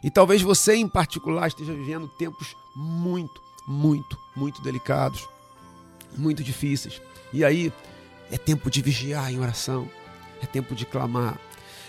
E 0.04 0.12
talvez 0.12 0.42
você, 0.42 0.76
em 0.76 0.88
particular, 0.88 1.48
esteja 1.48 1.74
vivendo 1.74 2.08
tempos 2.08 2.56
muito, 2.76 3.42
muito, 3.66 4.20
muito 4.36 4.62
delicados, 4.62 5.28
muito 6.18 6.44
difíceis. 6.44 7.02
E 7.32 7.46
aí, 7.46 7.72
é 8.30 8.38
tempo 8.38 8.70
de 8.70 8.82
vigiar 8.82 9.32
em 9.32 9.40
oração, 9.40 9.90
é 10.42 10.46
tempo 10.46 10.76
de 10.76 10.86
clamar, 10.86 11.40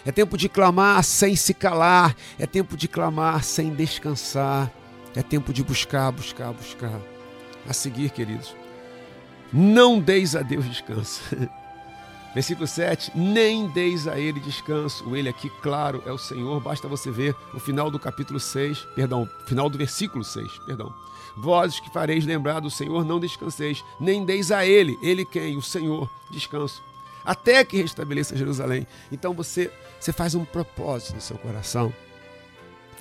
é 0.06 0.12
tempo 0.12 0.36
de 0.36 0.48
clamar 0.48 1.02
sem 1.02 1.34
se 1.34 1.52
calar, 1.52 2.14
é 2.38 2.46
tempo 2.46 2.76
de 2.76 2.86
clamar 2.86 3.42
sem 3.42 3.74
descansar, 3.74 4.70
é 5.16 5.22
tempo 5.22 5.52
de 5.52 5.64
buscar, 5.64 6.12
buscar, 6.12 6.52
buscar. 6.52 7.00
A 7.66 7.72
seguir, 7.72 8.10
queridos, 8.10 8.54
não 9.52 9.98
deis 9.98 10.36
a 10.36 10.42
Deus 10.42 10.68
descanso. 10.68 11.22
Versículo 12.34 12.66
7: 12.66 13.12
Nem 13.14 13.68
deis 13.68 14.08
a 14.08 14.18
ele 14.18 14.40
descanso. 14.40 15.08
O 15.08 15.16
ele 15.16 15.28
aqui, 15.28 15.48
claro, 15.62 16.02
é 16.04 16.12
o 16.12 16.18
Senhor. 16.18 16.60
Basta 16.60 16.88
você 16.88 17.10
ver 17.10 17.34
o 17.54 17.60
final 17.60 17.90
do 17.90 17.98
capítulo 17.98 18.40
6, 18.40 18.80
perdão, 18.94 19.28
final 19.46 19.70
do 19.70 19.78
versículo 19.78 20.24
6, 20.24 20.58
perdão. 20.66 20.92
Vós 21.36 21.80
que 21.80 21.90
fareis 21.90 22.24
lembrar 22.26 22.60
do 22.60 22.70
Senhor, 22.70 23.04
não 23.04 23.18
descanseis, 23.18 23.84
nem 23.98 24.24
deis 24.24 24.52
a 24.52 24.66
ele, 24.66 24.98
ele 25.02 25.24
quem? 25.24 25.56
O 25.56 25.62
Senhor, 25.62 26.08
descanso, 26.30 26.82
até 27.24 27.64
que 27.64 27.76
restabeleça 27.76 28.36
Jerusalém. 28.36 28.86
Então 29.10 29.32
você, 29.32 29.70
você 29.98 30.12
faz 30.12 30.34
um 30.34 30.44
propósito 30.44 31.14
no 31.14 31.20
seu 31.20 31.36
coração. 31.38 31.92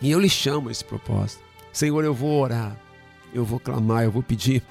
E 0.01 0.11
eu 0.11 0.19
lhe 0.19 0.29
chamo 0.29 0.71
esse 0.71 0.83
propósito. 0.83 1.43
Senhor, 1.71 2.03
eu 2.03 2.13
vou 2.13 2.39
orar, 2.39 2.77
eu 3.33 3.45
vou 3.45 3.59
clamar, 3.59 4.03
eu 4.03 4.11
vou 4.11 4.23
pedir 4.23 4.63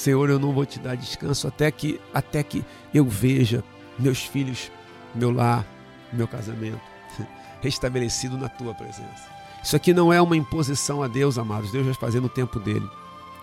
Senhor, 0.00 0.30
eu 0.30 0.38
não 0.38 0.54
vou 0.54 0.64
te 0.64 0.78
dar 0.78 0.96
descanso 0.96 1.46
até 1.46 1.70
que, 1.70 2.00
até 2.14 2.42
que 2.42 2.64
eu 2.94 3.04
veja 3.04 3.62
meus 3.98 4.24
filhos, 4.24 4.72
meu 5.14 5.30
lar, 5.30 5.66
meu 6.10 6.26
casamento 6.26 6.80
restabelecido 7.60 8.38
na 8.38 8.48
tua 8.48 8.72
presença. 8.72 9.28
Isso 9.62 9.76
aqui 9.76 9.92
não 9.92 10.10
é 10.10 10.18
uma 10.18 10.34
imposição 10.34 11.02
a 11.02 11.06
Deus, 11.06 11.36
amados. 11.36 11.70
Deus 11.70 11.84
vai 11.84 11.92
fazer 11.92 12.18
no 12.18 12.30
tempo 12.30 12.58
dele. 12.58 12.88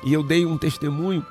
E 0.03 0.11
eu 0.11 0.23
dei 0.23 0.47
um 0.47 0.57
testemunho 0.57 1.23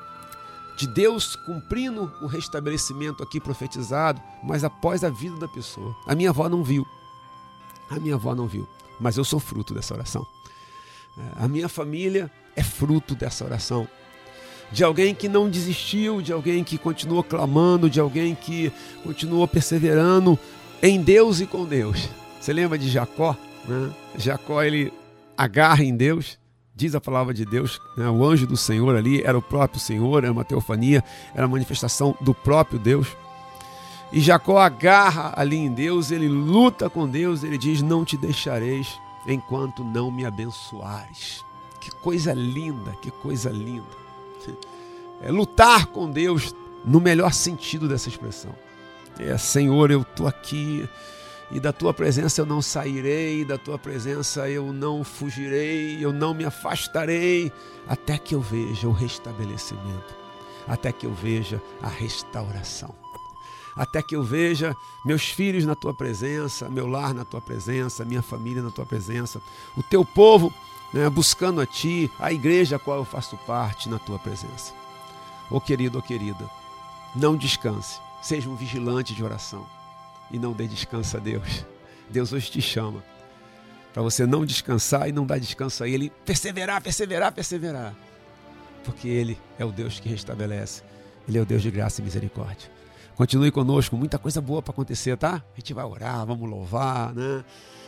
de 0.77 0.87
Deus 0.87 1.35
cumprindo 1.35 2.09
o 2.21 2.25
restabelecimento 2.25 3.21
aqui 3.21 3.41
profetizado, 3.41 4.21
mas 4.41 4.63
após 4.63 5.03
a 5.03 5.09
vida 5.09 5.35
da 5.35 5.47
pessoa. 5.49 5.93
A 6.07 6.15
minha 6.15 6.29
avó 6.29 6.47
não 6.47 6.63
viu. 6.63 6.87
A 7.89 7.99
minha 7.99 8.15
avó 8.15 8.33
não 8.33 8.47
viu, 8.47 8.65
mas 8.97 9.17
eu 9.17 9.25
sou 9.25 9.41
fruto 9.41 9.73
dessa 9.73 9.93
oração. 9.93 10.25
É, 11.17 11.43
a 11.43 11.49
minha 11.49 11.67
família 11.67 12.31
é 12.55 12.63
fruto 12.63 13.13
dessa 13.13 13.43
oração 13.43 13.89
de 14.71 14.83
alguém 14.83 15.15
que 15.15 15.29
não 15.29 15.49
desistiu, 15.49 16.21
de 16.21 16.33
alguém 16.33 16.63
que 16.63 16.77
continuou 16.77 17.23
clamando, 17.23 17.89
de 17.89 17.99
alguém 17.99 18.35
que 18.35 18.71
continuou 19.03 19.47
perseverando 19.47 20.37
em 20.81 21.01
Deus 21.01 21.39
e 21.39 21.45
com 21.45 21.65
Deus. 21.65 22.09
Você 22.39 22.51
lembra 22.53 22.77
de 22.77 22.89
Jacó? 22.89 23.35
Né? 23.67 23.89
Jacó 24.17 24.61
ele 24.61 24.91
agarra 25.37 25.83
em 25.83 25.95
Deus, 25.95 26.37
diz 26.75 26.95
a 26.95 27.01
palavra 27.01 27.33
de 27.33 27.45
Deus, 27.45 27.79
né? 27.97 28.09
o 28.09 28.23
anjo 28.25 28.45
do 28.45 28.57
Senhor 28.57 28.95
ali 28.95 29.21
era 29.21 29.37
o 29.37 29.41
próprio 29.41 29.79
Senhor, 29.79 30.23
era 30.23 30.31
uma 30.31 30.45
teofania, 30.45 31.03
era 31.33 31.45
a 31.45 31.49
manifestação 31.49 32.15
do 32.21 32.33
próprio 32.33 32.79
Deus. 32.79 33.07
E 34.11 34.19
Jacó 34.21 34.57
agarra 34.57 35.33
ali 35.35 35.57
em 35.57 35.71
Deus, 35.71 36.11
ele 36.11 36.29
luta 36.29 36.89
com 36.89 37.07
Deus, 37.07 37.43
ele 37.43 37.57
diz: 37.57 37.81
Não 37.81 38.05
te 38.05 38.15
deixareis 38.15 38.97
enquanto 39.27 39.83
não 39.83 40.09
me 40.09 40.25
abençoares. 40.25 41.43
Que 41.81 41.91
coisa 41.91 42.33
linda, 42.33 42.91
que 43.01 43.11
coisa 43.11 43.49
linda 43.49 44.06
é, 45.21 45.31
lutar 45.31 45.87
com 45.87 46.09
Deus 46.09 46.53
no 46.85 46.99
melhor 46.99 47.33
sentido 47.33 47.87
dessa 47.87 48.09
expressão. 48.09 48.53
É, 49.19 49.37
Senhor, 49.37 49.89
eu 49.89 50.01
estou 50.01 50.27
aqui 50.27 50.87
e 51.49 51.59
da 51.59 51.71
tua 51.71 51.93
presença 51.93 52.41
eu 52.41 52.45
não 52.45 52.61
sairei, 52.61 53.45
da 53.45 53.57
tua 53.57 53.79
presença 53.79 54.49
eu 54.49 54.73
não 54.73 55.03
fugirei, 55.03 55.97
eu 56.03 56.11
não 56.11 56.33
me 56.33 56.45
afastarei, 56.45 57.51
até 57.87 58.17
que 58.17 58.35
eu 58.35 58.41
veja 58.41 58.87
o 58.87 58.91
restabelecimento, 58.91 60.15
até 60.67 60.91
que 60.91 61.05
eu 61.05 61.13
veja 61.13 61.61
a 61.81 61.87
restauração, 61.87 62.93
até 63.75 64.01
que 64.01 64.15
eu 64.15 64.23
veja 64.23 64.75
meus 65.05 65.29
filhos 65.29 65.65
na 65.65 65.73
tua 65.73 65.93
presença, 65.93 66.69
meu 66.69 66.85
lar 66.85 67.13
na 67.13 67.23
tua 67.23 67.39
presença, 67.39 68.03
minha 68.03 68.21
família 68.21 68.61
na 68.61 68.71
tua 68.71 68.85
presença, 68.85 69.41
o 69.75 69.83
teu 69.83 70.03
povo 70.03 70.53
né, 70.93 71.09
buscando 71.09 71.61
a 71.61 71.65
ti, 71.65 72.09
a 72.19 72.31
igreja 72.31 72.75
a 72.75 72.79
qual 72.79 72.97
eu 72.97 73.05
faço 73.05 73.37
parte 73.45 73.89
na 73.89 73.99
tua 73.99 74.19
presença. 74.19 74.73
Ô 75.49 75.57
oh, 75.57 75.61
querido, 75.61 75.97
ô 75.97 75.99
oh, 75.99 76.03
querida, 76.03 76.49
não 77.15 77.35
descanse, 77.35 77.99
seja 78.21 78.49
um 78.49 78.55
vigilante 78.55 79.13
de 79.13 79.23
oração 79.23 79.65
e 80.31 80.37
não 80.37 80.53
dê 80.53 80.67
descanso 80.67 81.17
a 81.17 81.19
Deus. 81.19 81.65
Deus 82.09 82.31
hoje 82.31 82.49
te 82.49 82.61
chama 82.61 83.03
para 83.93 84.03
você 84.03 84.27
não 84.27 84.45
descansar 84.45 85.09
e 85.09 85.11
não 85.11 85.25
dar 85.25 85.39
descanso 85.39 85.83
a 85.83 85.89
Ele, 85.89 86.11
perseverar, 86.23 86.81
perseverar, 86.83 87.31
perseverar, 87.31 87.95
porque 88.83 89.07
Ele 89.07 89.39
é 89.57 89.65
o 89.65 89.71
Deus 89.71 89.99
que 89.99 90.07
restabelece, 90.07 90.83
Ele 91.27 91.39
é 91.39 91.41
o 91.41 91.45
Deus 91.45 91.63
de 91.63 91.71
graça 91.71 91.99
e 91.99 92.03
misericórdia. 92.03 92.69
Continue 93.15 93.49
conosco, 93.49 93.97
muita 93.97 94.19
coisa 94.19 94.39
boa 94.39 94.61
para 94.61 94.71
acontecer, 94.71 95.17
tá? 95.17 95.43
A 95.51 95.59
gente 95.59 95.73
vai 95.73 95.83
orar, 95.83 96.23
vamos 96.27 96.47
louvar, 96.47 97.11
né? 97.15 97.43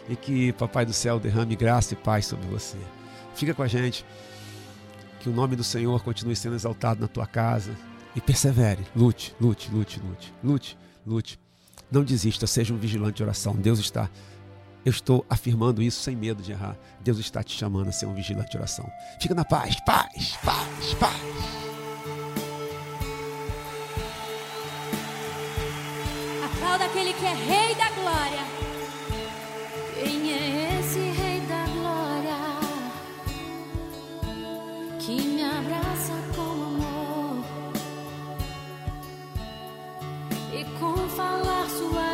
e 0.10 0.16
que 0.16 0.52
Papai 0.54 0.86
do 0.86 0.92
Céu 0.92 1.20
derrame 1.20 1.56
graça 1.56 1.94
e 1.94 1.98
paz 1.98 2.26
sobre 2.26 2.48
você. 2.48 2.78
Fica 3.36 3.54
com 3.54 3.62
a 3.62 3.68
gente, 3.68 4.04
que 5.20 5.30
o 5.30 5.34
nome 5.34 5.56
do 5.56 5.64
Senhor 5.64 6.02
continue 6.04 6.36
sendo 6.36 6.56
exaltado 6.56 7.00
na 7.00 7.08
tua 7.08 7.28
casa 7.28 7.72
e 8.16 8.20
persevere, 8.20 8.86
lute, 8.96 9.36
lute, 9.40 9.72
lute, 9.72 10.00
lute, 10.00 10.34
lute, 10.44 10.78
lute. 11.06 11.40
Não 11.92 12.04
desista, 12.04 12.48
seja 12.48 12.74
um 12.74 12.78
vigilante 12.78 13.18
de 13.18 13.24
oração. 13.24 13.56
Deus 13.56 13.80
está, 13.80 14.10
eu 14.84 14.90
estou 14.90 15.26
afirmando 15.30 15.82
isso 15.82 16.02
sem 16.02 16.16
medo 16.16 16.42
de 16.42 16.52
errar. 16.52 16.78
Deus 17.02 17.20
está 17.20 17.44
te 17.44 17.56
chamando 17.56 17.90
a 17.90 17.92
ser 17.92 18.08
um 18.08 18.14
vigilante 18.14 18.52
de 18.52 18.58
oração. 18.58 18.90
Fica 19.22 19.36
na 19.36 19.46
paz, 19.46 19.78
paz, 19.86 20.38
paz, 20.44 20.94
paz. 20.96 21.70
aplauda 26.70 26.86
aquele 26.86 27.14
que 27.14 27.26
é 27.26 27.34
Rei 27.34 27.76
da 27.76 27.90
Glória. 27.92 28.59
Quem 30.02 30.32
é 30.32 30.80
esse 30.80 31.00
Rei 31.00 31.42
da 31.42 31.66
Glória 31.74 32.38
que 34.98 35.22
me 35.22 35.44
abraça 35.44 36.14
com 36.34 36.42
amor 36.42 37.44
e 40.54 40.64
com 40.80 40.96
falar 41.10 41.68
sua 41.68 42.09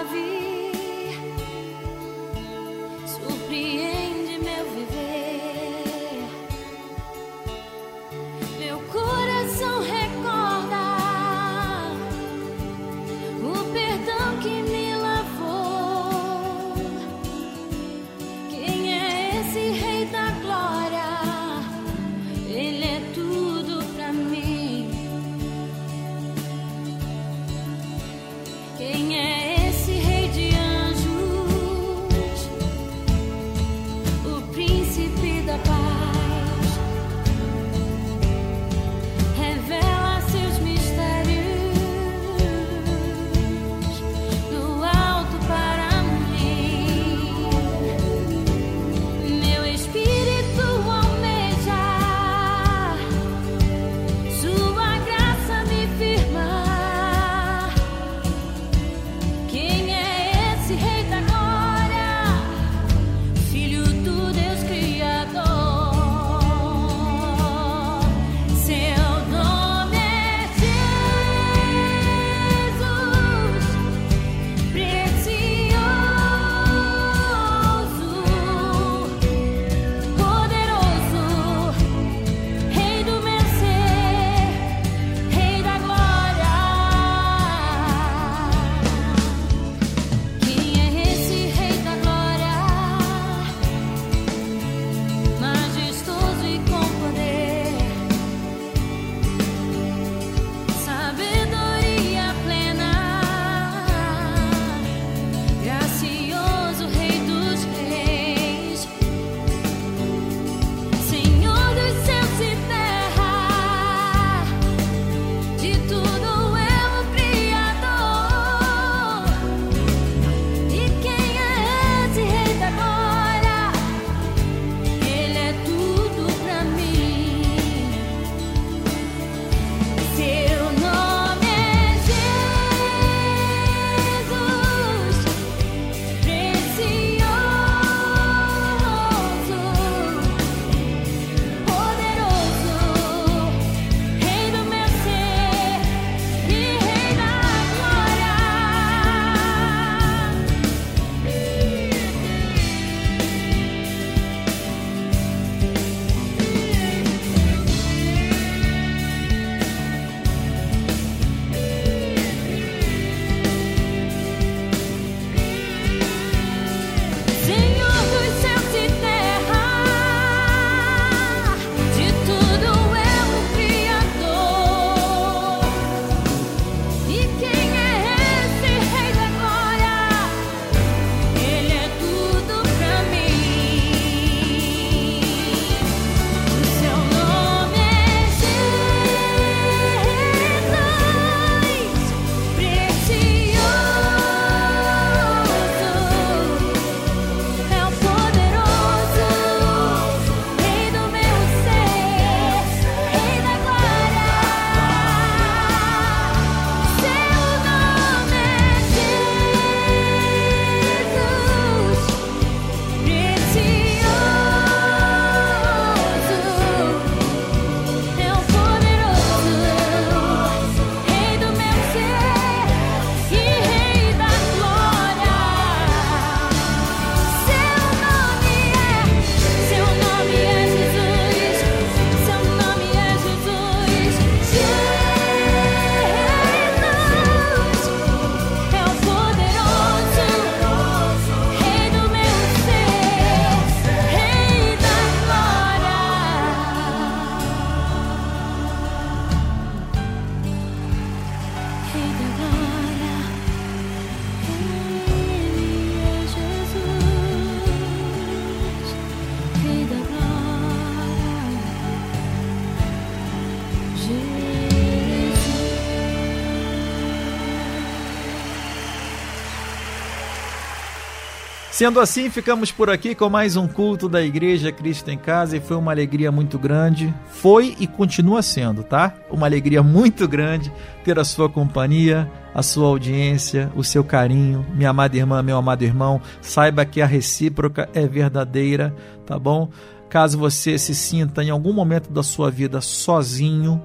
Sendo 271.75 271.99
assim, 271.99 272.29
ficamos 272.29 272.71
por 272.71 272.89
aqui 272.89 273.13
com 273.13 273.29
mais 273.29 273.57
um 273.57 273.67
culto 273.67 274.07
da 274.07 274.23
Igreja 274.23 274.71
Cristo 274.71 275.11
em 275.11 275.17
Casa 275.17 275.57
e 275.57 275.59
foi 275.59 275.75
uma 275.75 275.91
alegria 275.91 276.31
muito 276.31 276.57
grande. 276.57 277.13
Foi 277.27 277.75
e 277.77 277.85
continua 277.85 278.41
sendo, 278.41 278.81
tá? 278.81 279.13
Uma 279.29 279.45
alegria 279.45 279.83
muito 279.83 280.25
grande 280.25 280.71
ter 281.03 281.19
a 281.19 281.25
sua 281.25 281.49
companhia, 281.49 282.31
a 282.53 282.63
sua 282.63 282.87
audiência, 282.87 283.69
o 283.75 283.83
seu 283.83 284.05
carinho. 284.05 284.65
Minha 284.73 284.91
amada 284.91 285.17
irmã, 285.17 285.43
meu 285.43 285.57
amado 285.57 285.83
irmão, 285.83 286.21
saiba 286.41 286.85
que 286.85 287.01
a 287.01 287.05
recíproca 287.05 287.89
é 287.93 288.07
verdadeira, 288.07 288.95
tá 289.25 289.37
bom? 289.37 289.67
Caso 290.09 290.37
você 290.37 290.77
se 290.77 290.95
sinta 290.95 291.43
em 291.43 291.49
algum 291.49 291.73
momento 291.73 292.09
da 292.09 292.23
sua 292.23 292.49
vida 292.49 292.79
sozinho, 292.79 293.83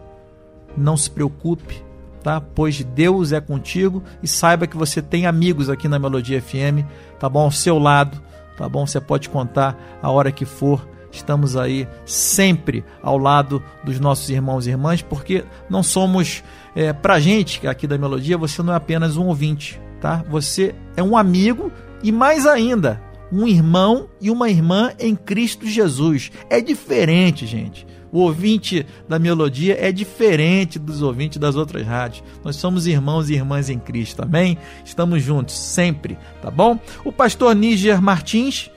não 0.77 0.97
se 0.97 1.11
preocupe, 1.11 1.83
tá? 2.23 2.41
Pois 2.41 2.83
Deus 2.83 3.33
é 3.33 3.41
contigo 3.41 4.03
e 4.23 4.29
saiba 4.29 4.67
que 4.67 4.77
você 4.77 5.01
tem 5.03 5.27
amigos 5.27 5.69
aqui 5.69 5.89
na 5.89 5.99
Melodia 5.99 6.41
FM, 6.41 6.85
tá 7.19 7.29
bom? 7.29 7.41
Ao 7.41 7.51
seu 7.51 7.79
lado, 7.79 8.21
tá 8.57 8.69
bom? 8.69 8.87
Você 8.87 9.01
pode 9.01 9.29
contar 9.29 9.77
a 10.03 10.11
hora 10.11 10.33
que 10.33 10.45
for. 10.45 10.89
Estamos 11.13 11.57
aí 11.57 11.89
sempre 12.05 12.85
ao 13.03 13.19
lado 13.19 13.61
dos 13.83 13.99
nossos 13.99 14.31
irmãos 14.31 14.67
e 14.67 14.71
irmãs, 14.71 15.03
porque 15.03 15.45
não 15.69 15.83
somos, 15.83 16.45
é, 16.75 16.93
pra 16.93 17.19
gente 17.19 17.67
aqui 17.67 17.87
da 17.87 17.99
Melodia, 17.99 18.39
você 18.39 18.63
não 18.63 18.73
é 18.73 18.77
apenas 18.77 19.17
um 19.17 19.27
ouvinte, 19.27 19.81
tá? 20.01 20.25
Você 20.29 20.73
é 20.97 21.03
um 21.03 21.17
amigo 21.17 21.73
e 22.01 22.13
mais 22.13 22.47
ainda, 22.47 23.03
um 23.33 23.47
irmão 23.47 24.09
e 24.21 24.31
uma 24.31 24.49
irmã 24.49 24.93
em 25.01 25.17
Cristo 25.17 25.67
Jesus. 25.67 26.31
É 26.49 26.61
diferente, 26.61 27.45
gente. 27.45 27.87
O 28.13 28.21
ouvinte 28.21 28.87
da 29.09 29.19
melodia 29.19 29.77
é 29.79 29.93
diferente 29.93 30.79
dos 30.79 31.03
ouvintes 31.03 31.39
das 31.39 31.57
outras 31.57 31.87
rádios. 31.87 32.25
Nós 32.45 32.57
somos 32.57 32.87
irmãos 32.87 33.31
e 33.31 33.35
irmãs 33.35 33.71
em 33.71 33.79
Cristo, 33.79 34.23
amém? 34.23 34.59
Estamos 34.85 35.23
juntos 35.23 35.57
sempre, 35.57 36.19
tá 36.43 36.51
bom? 36.51 36.79
O 37.05 37.13
pastor 37.13 37.55
Níger 37.55 38.03
Martins 38.03 38.71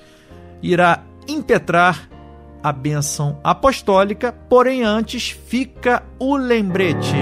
irá 0.62 1.04
impetrar 1.28 2.10
a 2.62 2.72
bênção 2.72 3.40
apostólica, 3.44 4.32
porém 4.32 4.84
antes 4.84 5.30
fica 5.30 6.04
o 6.18 6.38
lembrete. 6.38 7.18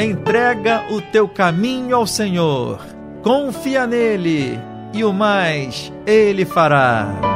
Entrega 0.00 0.84
o 0.90 1.00
teu 1.00 1.28
caminho 1.28 1.94
ao 1.94 2.06
Senhor, 2.06 2.80
confia 3.22 3.86
nele 3.86 4.58
e 4.92 5.04
o 5.04 5.12
mais 5.12 5.92
ele 6.06 6.44
fará. 6.44 7.27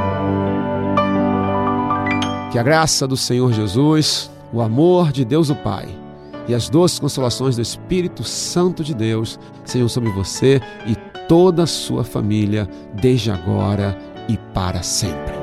Que 2.53 2.59
a 2.59 2.61
graça 2.61 3.07
do 3.07 3.17
Senhor 3.17 3.51
Jesus, 3.51 4.29
o 4.53 4.61
amor 4.61 5.11
de 5.11 5.25
Deus 5.25 5.49
o 5.49 5.55
Pai 5.55 5.89
e 6.47 6.53
as 6.53 6.69
doces 6.69 6.99
consolações 6.99 7.55
do 7.55 7.63
Espírito 7.63 8.23
Santo 8.23 8.83
de 8.83 8.93
Deus 8.93 9.39
sejam 9.65 9.89
sobre 9.89 10.11
você 10.11 10.61
e 10.85 10.95
toda 11.27 11.63
a 11.63 11.65
sua 11.65 12.03
família, 12.03 12.69
desde 12.93 13.31
agora 13.31 13.97
e 14.29 14.37
para 14.53 14.83
sempre. 14.83 15.42